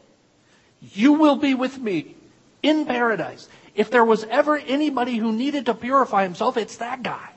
you 0.92 1.14
will 1.14 1.36
be 1.36 1.54
with 1.54 1.78
me 1.78 2.14
in 2.62 2.84
paradise. 2.84 3.48
If 3.74 3.90
there 3.90 4.04
was 4.04 4.24
ever 4.24 4.58
anybody 4.58 5.16
who 5.16 5.32
needed 5.32 5.66
to 5.66 5.74
purify 5.74 6.24
himself, 6.24 6.56
it's 6.56 6.76
that 6.76 7.02
guy. 7.02 7.30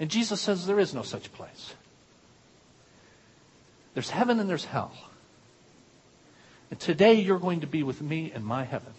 And 0.00 0.10
Jesus 0.10 0.40
says 0.40 0.66
there 0.66 0.80
is 0.80 0.94
no 0.94 1.02
such 1.02 1.32
place. 1.32 1.74
There's 3.94 4.10
heaven 4.10 4.38
and 4.40 4.48
there's 4.48 4.64
hell. 4.64 4.92
And 6.70 6.78
today 6.78 7.14
you're 7.14 7.38
going 7.38 7.60
to 7.60 7.66
be 7.66 7.82
with 7.82 8.02
me 8.02 8.32
in 8.34 8.44
my 8.44 8.64
heaven. 8.64 8.92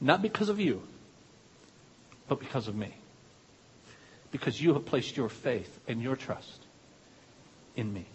Not 0.00 0.22
because 0.22 0.48
of 0.48 0.60
you, 0.60 0.82
but 2.28 2.40
because 2.40 2.68
of 2.68 2.74
me. 2.74 2.94
Because 4.30 4.60
you 4.60 4.74
have 4.74 4.86
placed 4.86 5.16
your 5.16 5.28
faith 5.28 5.78
and 5.88 6.00
your 6.02 6.16
trust 6.16 6.60
in 7.76 7.92
me. 7.92 8.06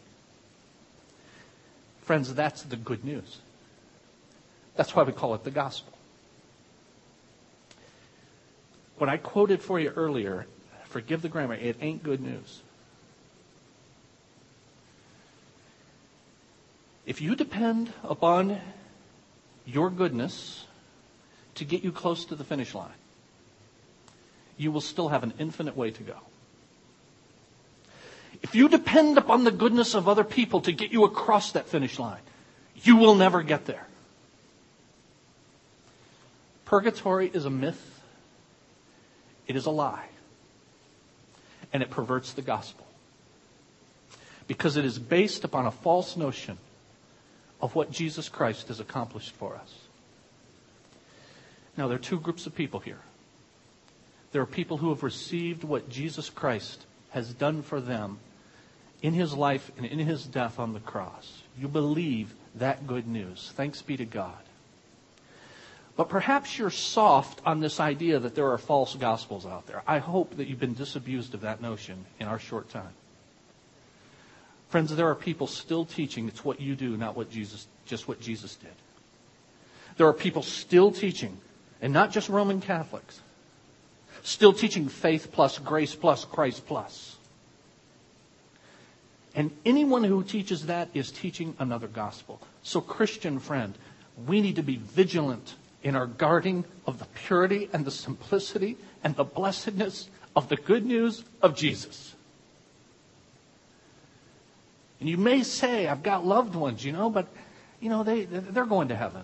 Friends, 2.01 2.34
that's 2.34 2.64
the 2.64 2.76
good 2.76 3.03
news. 3.03 3.39
That's 4.76 4.95
why 4.95 5.03
we 5.03 5.12
call 5.12 5.34
it 5.34 5.43
the 5.43 5.51
gospel. 5.51 5.93
What 8.97 9.10
I 9.10 9.18
quoted 9.18 9.62
for 9.62 9.80
you 9.80 9.89
earlier, 9.89 10.45
forgive 10.86 11.22
the 11.22 11.30
grammar, 11.30 11.56
it 11.56 11.78
ain't 11.82 12.03
good 12.03 12.22
news. 12.22 12.62
If 17.06 17.22
you 17.22 17.36
depend 17.36 17.93
upon 18.03 18.60
your 19.66 19.89
goodness 19.89 20.66
to 21.56 21.66
get 21.66 21.84
you 21.84 21.91
close 21.91 22.26
to 22.26 22.36
the 22.36 22.43
finish 22.43 22.74
line, 22.74 22.89
you 24.58 24.72
will 24.72 24.82
still 24.82 25.10
have 25.10 25.24
an 25.24 25.34
infinite 25.38 25.78
way 25.78 25.91
to 25.91 26.03
go. 26.03 26.18
If 28.41 28.56
you 28.56 28.70
depend 28.70 29.18
upon 29.18 29.43
the 29.43 29.51
goodness 29.51 29.93
of 29.93 30.08
other 30.08 30.24
people 30.24 30.62
to 30.62 30.72
get 30.72 30.91
you 30.91 31.03
across 31.06 31.51
that 31.53 31.68
finish 31.68 31.99
line, 31.99 32.22
you 32.84 32.97
will 32.97 33.16
never 33.16 33.41
get 33.41 33.66
there. 33.66 33.88
Purgatory 36.66 37.30
is 37.32 37.45
a 37.45 37.49
myth. 37.49 38.01
It 39.47 39.56
is 39.56 39.68
a 39.68 39.72
lie. 39.72 40.06
And 41.72 41.84
it 41.84 41.91
perverts 41.91 42.34
the 42.34 42.41
gospel. 42.41 42.86
Because 44.47 44.76
it 44.78 44.86
is 44.86 44.97
based 44.97 45.43
upon 45.43 45.66
a 45.66 45.72
false 45.72 46.18
notion 46.18 46.58
of 47.62 47.76
what 47.76 47.91
Jesus 47.91 48.30
Christ 48.30 48.68
has 48.68 48.80
accomplished 48.80 49.32
for 49.32 49.56
us. 49.56 49.74
Now, 51.78 51.88
there 51.88 51.95
are 51.95 51.99
two 51.99 52.20
groups 52.20 52.45
of 52.45 52.56
people 52.56 52.80
here. 52.80 52.99
There 54.32 54.41
are 54.41 54.47
people 54.47 54.78
who 54.78 54.89
have 54.89 55.03
received 55.03 55.64
what 55.64 55.89
Jesus 55.89 56.30
Christ 56.30 56.86
has 57.12 57.34
done 57.34 57.62
for 57.62 57.80
them 57.80 58.20
in 59.01 59.14
his 59.14 59.34
life 59.34 59.72
and 59.78 59.86
in 59.86 59.99
his 59.99 60.26
death 60.26 60.60
on 60.60 60.74
the 60.74 60.80
cross. 60.80 61.41
You 61.58 61.68
believe 61.68 62.34
that 62.56 62.88
good 62.88 63.08
news. 63.08 63.51
Thanks 63.56 63.82
be 63.82 63.97
to 63.97 64.06
God. 64.06 64.34
But 65.95 66.10
perhaps 66.10 66.58
you're 66.58 66.70
soft 66.70 67.41
on 67.45 67.62
this 67.62 67.80
idea 67.80 68.20
that 68.20 68.36
there 68.36 68.51
are 68.51 68.58
false 68.58 68.95
gospels 68.95 69.45
out 69.45 69.66
there. 69.68 69.82
I 69.88 69.99
hope 69.99 70.36
that 70.38 70.47
you've 70.47 70.60
been 70.60 70.74
disabused 70.74 71.34
of 71.34 71.41
that 71.41 71.62
notion 71.62 72.06
in 72.20 72.28
our 72.28 72.39
short 72.39 72.70
time. 72.70 72.93
Friends, 74.76 74.93
there 74.93 75.07
are 75.07 75.15
people 75.15 75.47
still 75.47 75.86
teaching 75.86 76.28
it's 76.28 76.43
what 76.43 76.59
you 76.59 76.76
do, 76.76 76.97
not 76.97 77.15
what 77.15 77.32
Jesus, 77.32 77.65
just 77.86 78.09
what 78.09 78.19
Jesus 78.19 78.57
did. 78.57 78.73
There 79.95 80.05
are 80.05 80.11
people 80.11 80.43
still 80.43 80.91
teaching, 80.91 81.38
and 81.82 81.93
not 81.93 82.11
just 82.11 82.28
Roman 82.28 82.59
Catholics, 82.59 83.21
still 84.23 84.51
teaching 84.51 84.89
faith 84.89 85.30
plus 85.32 85.59
grace 85.59 85.95
plus 85.95 86.26
Christ 86.26 86.67
plus. 86.67 87.15
And 89.34 89.49
anyone 89.65 90.03
who 90.03 90.21
teaches 90.23 90.65
that 90.65 90.89
is 90.93 91.09
teaching 91.09 91.55
another 91.57 91.88
gospel. 91.88 92.41
So, 92.61 92.82
Christian 92.82 93.39
friend, 93.39 93.78
we 94.28 94.41
need 94.41 94.57
to 94.57 94.61
be 94.61 94.76
vigilant 94.76 95.55
in 95.84 95.95
our 95.95 96.05
guarding 96.05 96.65
of 96.86 96.99
the 96.99 97.07
purity 97.26 97.69
and 97.71 97.86
the 97.86 97.91
simplicity 97.91 98.76
and 99.05 99.15
the 99.15 99.23
blessedness 99.23 100.09
of 100.36 100.49
the 100.49 100.57
good 100.57 100.86
news 100.86 101.23
of 101.41 101.55
Jesus. 101.55 102.14
And 105.06 105.10
you 105.12 105.18
may 105.18 105.43
say, 105.43 105.86
I've 105.86 106.01
got 106.01 106.26
loved 106.26 106.56
ones, 106.56 106.84
you 106.84 106.91
know, 106.91 107.12
but, 107.12 107.28
you 107.80 107.89
know, 107.89 108.01
they, 108.01 108.26
they're 108.26 108.66
going 108.66 108.88
to 108.88 108.95
heaven. 108.95 109.22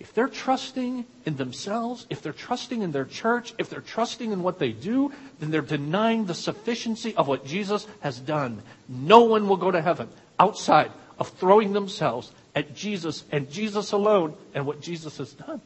If 0.00 0.14
they're 0.14 0.28
trusting 0.28 1.04
in 1.26 1.36
themselves, 1.36 2.06
if 2.08 2.22
they're 2.22 2.32
trusting 2.32 2.80
in 2.80 2.90
their 2.90 3.04
church, 3.04 3.52
if 3.58 3.68
they're 3.68 3.82
trusting 3.82 4.32
in 4.32 4.42
what 4.42 4.58
they 4.58 4.72
do, 4.72 5.12
then 5.40 5.50
they're 5.50 5.60
denying 5.60 6.24
the 6.24 6.32
sufficiency 6.32 7.14
of 7.16 7.28
what 7.28 7.44
Jesus 7.44 7.86
has 8.00 8.18
done. 8.18 8.62
No 8.88 9.24
one 9.24 9.46
will 9.46 9.58
go 9.58 9.70
to 9.70 9.82
heaven 9.82 10.08
outside 10.40 10.90
of 11.18 11.28
throwing 11.28 11.74
themselves 11.74 12.32
at 12.54 12.74
Jesus 12.74 13.24
and 13.30 13.50
Jesus 13.50 13.92
alone 13.92 14.34
and 14.54 14.64
what 14.64 14.80
Jesus 14.80 15.18
has 15.18 15.34
done. 15.34 15.60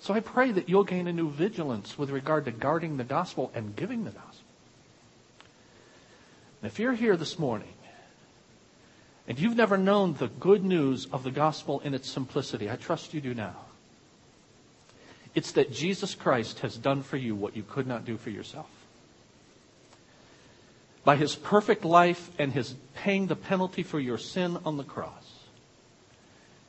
So 0.00 0.14
I 0.14 0.20
pray 0.20 0.52
that 0.52 0.70
you'll 0.70 0.84
gain 0.84 1.06
a 1.06 1.12
new 1.12 1.28
vigilance 1.28 1.98
with 1.98 2.08
regard 2.08 2.46
to 2.46 2.50
guarding 2.50 2.96
the 2.96 3.04
gospel 3.04 3.52
and 3.54 3.76
giving 3.76 4.04
the 4.04 4.10
gospel. 4.10 4.43
And 6.64 6.72
if 6.72 6.78
you're 6.78 6.94
here 6.94 7.18
this 7.18 7.38
morning 7.38 7.74
and 9.28 9.38
you've 9.38 9.54
never 9.54 9.76
known 9.76 10.14
the 10.14 10.28
good 10.28 10.64
news 10.64 11.06
of 11.12 11.22
the 11.22 11.30
gospel 11.30 11.80
in 11.80 11.92
its 11.92 12.08
simplicity, 12.08 12.70
I 12.70 12.76
trust 12.76 13.12
you 13.12 13.20
do 13.20 13.34
now. 13.34 13.54
It's 15.34 15.52
that 15.52 15.74
Jesus 15.74 16.14
Christ 16.14 16.60
has 16.60 16.78
done 16.78 17.02
for 17.02 17.18
you 17.18 17.34
what 17.34 17.54
you 17.54 17.64
could 17.64 17.86
not 17.86 18.06
do 18.06 18.16
for 18.16 18.30
yourself. 18.30 18.70
By 21.04 21.16
his 21.16 21.36
perfect 21.36 21.84
life 21.84 22.30
and 22.38 22.50
his 22.50 22.74
paying 22.94 23.26
the 23.26 23.36
penalty 23.36 23.82
for 23.82 24.00
your 24.00 24.16
sin 24.16 24.56
on 24.64 24.78
the 24.78 24.84
cross. 24.84 25.34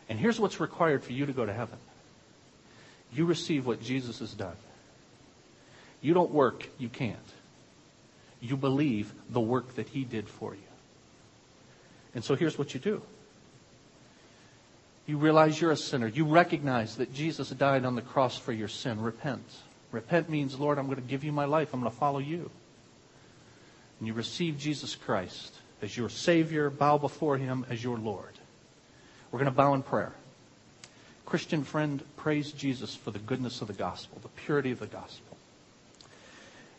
And 0.09 0.19
here's 0.19 0.41
what's 0.41 0.59
required 0.59 1.05
for 1.05 1.13
you 1.13 1.25
to 1.25 1.31
go 1.31 1.45
to 1.45 1.53
heaven. 1.53 1.79
You 3.13 3.23
receive 3.23 3.65
what 3.65 3.81
Jesus 3.81 4.19
has 4.19 4.33
done. 4.33 4.57
You 6.01 6.13
don't 6.13 6.31
work, 6.31 6.67
you 6.79 6.89
can't 6.89 7.17
you 8.45 8.57
believe 8.57 9.13
the 9.29 9.41
work 9.41 9.75
that 9.75 9.89
he 9.89 10.03
did 10.03 10.29
for 10.29 10.53
you. 10.53 10.61
And 12.13 12.23
so 12.23 12.35
here's 12.35 12.57
what 12.57 12.73
you 12.73 12.79
do. 12.79 13.01
You 15.05 15.17
realize 15.17 15.59
you're 15.59 15.71
a 15.71 15.77
sinner. 15.77 16.07
You 16.07 16.25
recognize 16.25 16.95
that 16.95 17.13
Jesus 17.13 17.49
died 17.49 17.85
on 17.85 17.95
the 17.95 18.01
cross 18.01 18.37
for 18.37 18.51
your 18.51 18.67
sin. 18.67 19.01
Repent. 19.01 19.43
Repent 19.91 20.29
means, 20.29 20.59
Lord, 20.59 20.77
I'm 20.77 20.85
going 20.85 20.97
to 20.97 21.03
give 21.03 21.23
you 21.23 21.31
my 21.31 21.45
life. 21.45 21.73
I'm 21.73 21.81
going 21.81 21.91
to 21.91 21.97
follow 21.97 22.19
you. 22.19 22.49
And 23.99 24.07
you 24.07 24.13
receive 24.13 24.57
Jesus 24.57 24.95
Christ 24.95 25.53
as 25.81 25.95
your 25.95 26.09
Savior, 26.09 26.69
bow 26.69 26.97
before 26.97 27.37
him 27.37 27.65
as 27.69 27.83
your 27.83 27.97
Lord. 27.97 28.33
We're 29.31 29.39
going 29.39 29.51
to 29.51 29.55
bow 29.55 29.73
in 29.73 29.83
prayer. 29.83 30.13
Christian 31.25 31.63
friend, 31.63 32.03
praise 32.17 32.51
Jesus 32.51 32.95
for 32.95 33.11
the 33.11 33.19
goodness 33.19 33.61
of 33.61 33.67
the 33.67 33.73
gospel, 33.73 34.19
the 34.21 34.29
purity 34.29 34.71
of 34.71 34.79
the 34.79 34.87
gospel. 34.87 35.24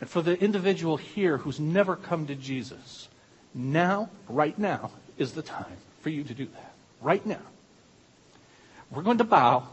And 0.00 0.10
for 0.10 0.22
the 0.22 0.38
individual 0.42 0.96
here 0.96 1.38
who's 1.38 1.58
never 1.58 1.96
come 1.96 2.26
to 2.26 2.34
Jesus, 2.34 3.08
now, 3.54 4.10
right 4.28 4.58
now, 4.58 4.90
is 5.16 5.32
the 5.32 5.42
time 5.42 5.76
for 6.02 6.10
you 6.10 6.22
to 6.24 6.34
do 6.34 6.44
that. 6.46 6.72
Right 7.00 7.24
now. 7.24 7.40
We're 8.90 9.02
going 9.02 9.18
to 9.18 9.24
bow. 9.24 9.66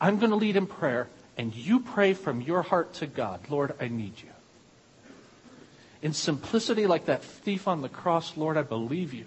I'm 0.00 0.18
going 0.18 0.30
to 0.30 0.36
lead 0.36 0.56
in 0.56 0.66
prayer, 0.66 1.08
and 1.36 1.54
you 1.54 1.80
pray 1.80 2.14
from 2.14 2.40
your 2.40 2.62
heart 2.62 2.94
to 2.94 3.06
God 3.06 3.40
Lord, 3.48 3.74
I 3.80 3.88
need 3.88 4.20
you. 4.20 4.28
In 6.02 6.12
simplicity, 6.12 6.86
like 6.86 7.06
that 7.06 7.24
thief 7.24 7.68
on 7.68 7.80
the 7.80 7.88
cross, 7.88 8.36
Lord, 8.36 8.56
I 8.56 8.62
believe 8.62 9.14
you. 9.14 9.26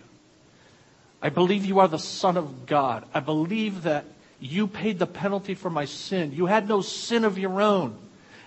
I 1.22 1.30
believe 1.30 1.66
you 1.66 1.80
are 1.80 1.88
the 1.88 2.00
Son 2.00 2.38
of 2.38 2.66
God. 2.66 3.06
I 3.14 3.20
believe 3.20 3.84
that 3.84 4.06
you 4.40 4.68
paid 4.68 5.00
the 5.00 5.08
penalty 5.08 5.56
for 5.56 5.70
my 5.70 5.86
sin. 5.86 6.32
You 6.32 6.46
had 6.46 6.68
no 6.68 6.82
sin 6.82 7.26
of 7.26 7.38
your 7.38 7.62
own. 7.62 7.98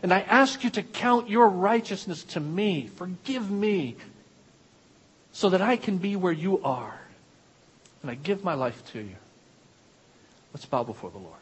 And 0.03 0.12
I 0.12 0.20
ask 0.20 0.64
you 0.64 0.70
to 0.70 0.82
count 0.82 1.30
your 1.30 1.48
righteousness 1.48 2.24
to 2.24 2.40
me. 2.40 2.88
Forgive 2.96 3.50
me 3.50 3.96
so 5.32 5.48
that 5.50 5.62
I 5.62 5.76
can 5.76 5.98
be 5.98 6.16
where 6.16 6.32
you 6.32 6.62
are. 6.62 6.98
and 8.03 8.11
I 8.11 8.16
give 8.16 8.42
my 8.42 8.55
life 8.55 8.84
to 8.92 8.98
you. 8.98 9.14
Let's 10.53 10.66
bow 10.66 10.82
before 10.82 11.11
the 11.11 11.18
Lord. 11.18 11.36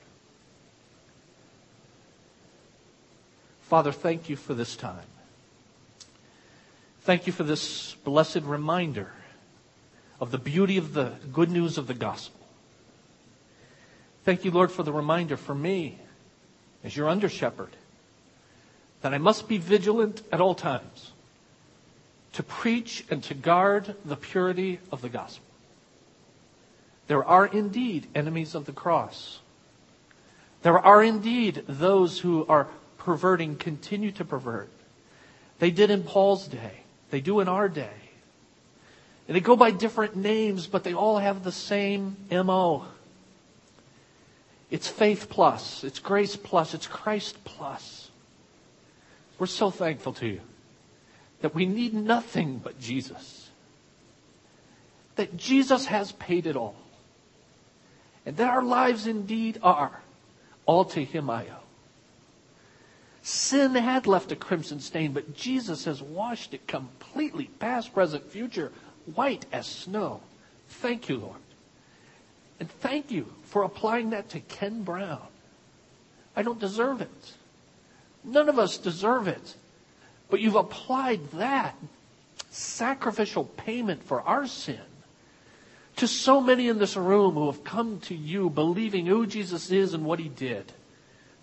Father, 3.63 3.93
thank 3.93 4.29
you 4.29 4.37
for 4.37 4.53
this 4.53 4.77
time. 4.77 5.07
Thank 7.03 7.27
you 7.27 7.33
for 7.33 7.45
this 7.45 7.95
blessed 8.05 8.43
reminder 8.43 9.11
of 10.21 10.33
the 10.33 10.39
beauty 10.39 10.77
of 10.77 10.93
the 10.93 11.15
good 11.33 11.51
news 11.51 11.79
of 11.79 11.87
the 11.87 11.95
gospel. 11.95 12.41
Thank 14.25 14.45
you, 14.45 14.51
Lord, 14.51 14.71
for 14.71 14.83
the 14.83 14.93
reminder 14.93 15.39
for 15.39 15.55
me 15.55 15.99
as 16.85 16.95
your 16.95 17.09
under 17.09 17.31
shepherd 17.31 17.71
that 19.03 19.15
I 19.15 19.19
must 19.19 19.49
be 19.49 19.59
vigilant 19.59 20.23
at 20.31 20.41
all 20.41 20.55
times 20.55 21.13
to 22.33 22.43
preach 22.43 23.05
and 23.11 23.23
to 23.25 23.35
guard 23.35 23.95
the 24.05 24.17
purity 24.17 24.79
of 24.93 25.03
the 25.03 25.09
gospel. 25.09 25.45
There 27.09 27.25
are 27.25 27.47
indeed 27.47 28.07
enemies 28.15 28.55
of 28.55 28.67
the 28.67 28.73
cross. 28.73 29.41
There 30.63 30.79
are 30.79 31.03
indeed 31.03 31.65
those 31.67 32.21
who 32.21 32.47
are 32.47 32.69
perverting, 32.99 33.57
continue 33.57 34.13
to 34.13 34.25
pervert. 34.25 34.69
They 35.59 35.71
did 35.71 35.91
in 35.91 36.05
Paul's 36.05 36.47
day. 36.47 36.81
They 37.11 37.21
do 37.21 37.41
in 37.41 37.49
our 37.49 37.69
day. 37.69 37.89
And 39.27 39.37
they 39.37 39.41
go 39.41 39.57
by 39.57 39.71
different 39.71 40.17
names, 40.17 40.67
but 40.67 40.85
they 40.85 40.95
all 40.95 41.19
have 41.19 41.43
the 41.43 41.53
same 41.53 42.17
MO. 42.31 42.87
It's 44.71 44.87
faith 44.87 45.29
plus, 45.29 45.83
it's 45.83 45.99
grace 45.99 46.37
plus, 46.37 46.75
it's 46.75 46.87
Christ 46.87 47.43
plus. 47.45 48.00
We're 49.41 49.47
so 49.47 49.71
thankful 49.71 50.13
to 50.15 50.27
you 50.27 50.41
that 51.41 51.55
we 51.55 51.65
need 51.65 51.95
nothing 51.95 52.61
but 52.63 52.79
Jesus. 52.79 53.49
That 55.17 55.35
Jesus 55.35 55.87
has 55.87 56.13
paid 56.13 56.47
it 56.47 56.57
all. 56.57 56.77
And 58.27 58.37
that 58.37 58.51
our 58.51 58.63
lives 58.63 59.07
indeed 59.07 59.59
are 59.63 59.99
all 60.67 60.85
to 60.85 61.03
Him 61.03 61.31
I 61.31 61.45
owe. 61.45 61.65
Sin 63.23 63.75
had 63.75 64.07
left 64.07 64.31
a 64.31 64.37
crimson 64.37 64.79
stain, 64.79 65.13
but 65.13 65.35
Jesus 65.35 65.87
has 65.87 66.03
washed 66.03 66.53
it 66.53 66.69
completely, 66.69 67.47
past, 67.59 67.95
present, 67.95 68.31
future, 68.31 68.71
white 69.15 69.47
as 69.53 69.67
snow. 69.67 70.21
Thank 70.69 71.09
you, 71.09 71.17
Lord. 71.17 71.41
And 72.61 72.71
thank 72.71 73.11
you 73.11 73.27
for 73.45 73.63
applying 73.63 74.11
that 74.11 74.29
to 74.31 74.41
Ken 74.41 74.83
Brown. 74.83 75.27
I 76.37 76.43
don't 76.43 76.61
deserve 76.61 77.01
it. 77.01 77.35
None 78.25 78.49
of 78.49 78.59
us 78.59 78.79
deserve 78.79 79.29
it. 79.29 79.55
But 80.29 80.41
you've 80.41 80.57
applied 80.57 81.31
that 81.33 81.75
sacrificial 82.51 83.45
payment 83.45 84.03
for 84.05 84.21
our 84.23 84.47
sin 84.47 84.81
to 85.97 86.09
so 86.09 86.41
many 86.41 86.69
in 86.69 86.79
this 86.79 86.97
room 86.97 87.35
who 87.35 87.47
have 87.47 87.65
come 87.65 88.01
to 88.01 88.15
you 88.15 88.49
believing 88.49 89.07
who 89.07 89.27
Jesus 89.27 89.71
is 89.71 89.93
and 89.93 90.05
what 90.05 90.19
he 90.19 90.29
did. 90.29 90.73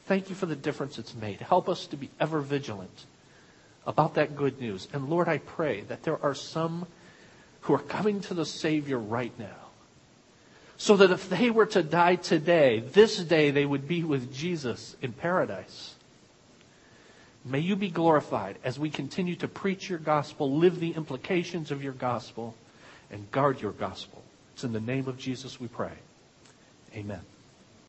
Thank 0.06 0.30
you 0.30 0.36
for 0.36 0.46
the 0.46 0.56
difference 0.56 0.98
it's 0.98 1.14
made. 1.14 1.42
Help 1.42 1.68
us 1.68 1.86
to 1.88 1.98
be 1.98 2.10
ever 2.20 2.40
vigilant 2.40 3.06
about 3.86 4.16
that 4.16 4.36
good 4.36 4.60
news. 4.60 4.88
And 4.94 5.10
Lord, 5.10 5.28
I 5.28 5.38
pray 5.40 5.82
that 5.82 6.04
there 6.04 6.22
are 6.24 6.34
some 6.34 6.88
who 7.62 7.74
are 7.74 7.80
coming 7.80 8.22
to 8.22 8.34
the 8.34 8.46
Savior 8.46 8.98
right 8.98 9.38
now. 9.38 9.68
So 10.78 10.96
that 10.98 11.12
if 11.12 11.30
they 11.30 11.50
were 11.50 11.66
to 11.68 11.84
die 11.84 12.16
today, 12.16 12.80
this 12.80 13.18
day 13.18 13.52
they 13.52 13.66
would 13.66 13.88
be 13.88 14.04
with 14.04 14.34
Jesus 14.34 14.96
in 15.02 15.12
paradise. 15.12 15.96
May 17.50 17.60
you 17.60 17.78
be 17.78 17.90
glorified 17.90 18.58
as 18.64 18.78
we 18.78 18.90
continue 18.90 19.38
to 19.38 19.48
preach 19.48 19.90
your 19.90 20.00
gospel, 20.00 20.58
live 20.58 20.80
the 20.80 20.92
implications 20.92 21.72
of 21.72 21.82
your 21.82 21.94
gospel, 21.94 22.56
and 23.10 23.30
guard 23.32 23.62
your 23.62 23.72
gospel. 23.72 24.22
It's 24.54 24.66
in 24.66 24.74
the 24.74 24.82
name 24.82 25.08
of 25.08 25.18
Jesus 25.18 25.60
we 25.60 25.68
pray. 25.68 25.94
Amen. 26.94 27.22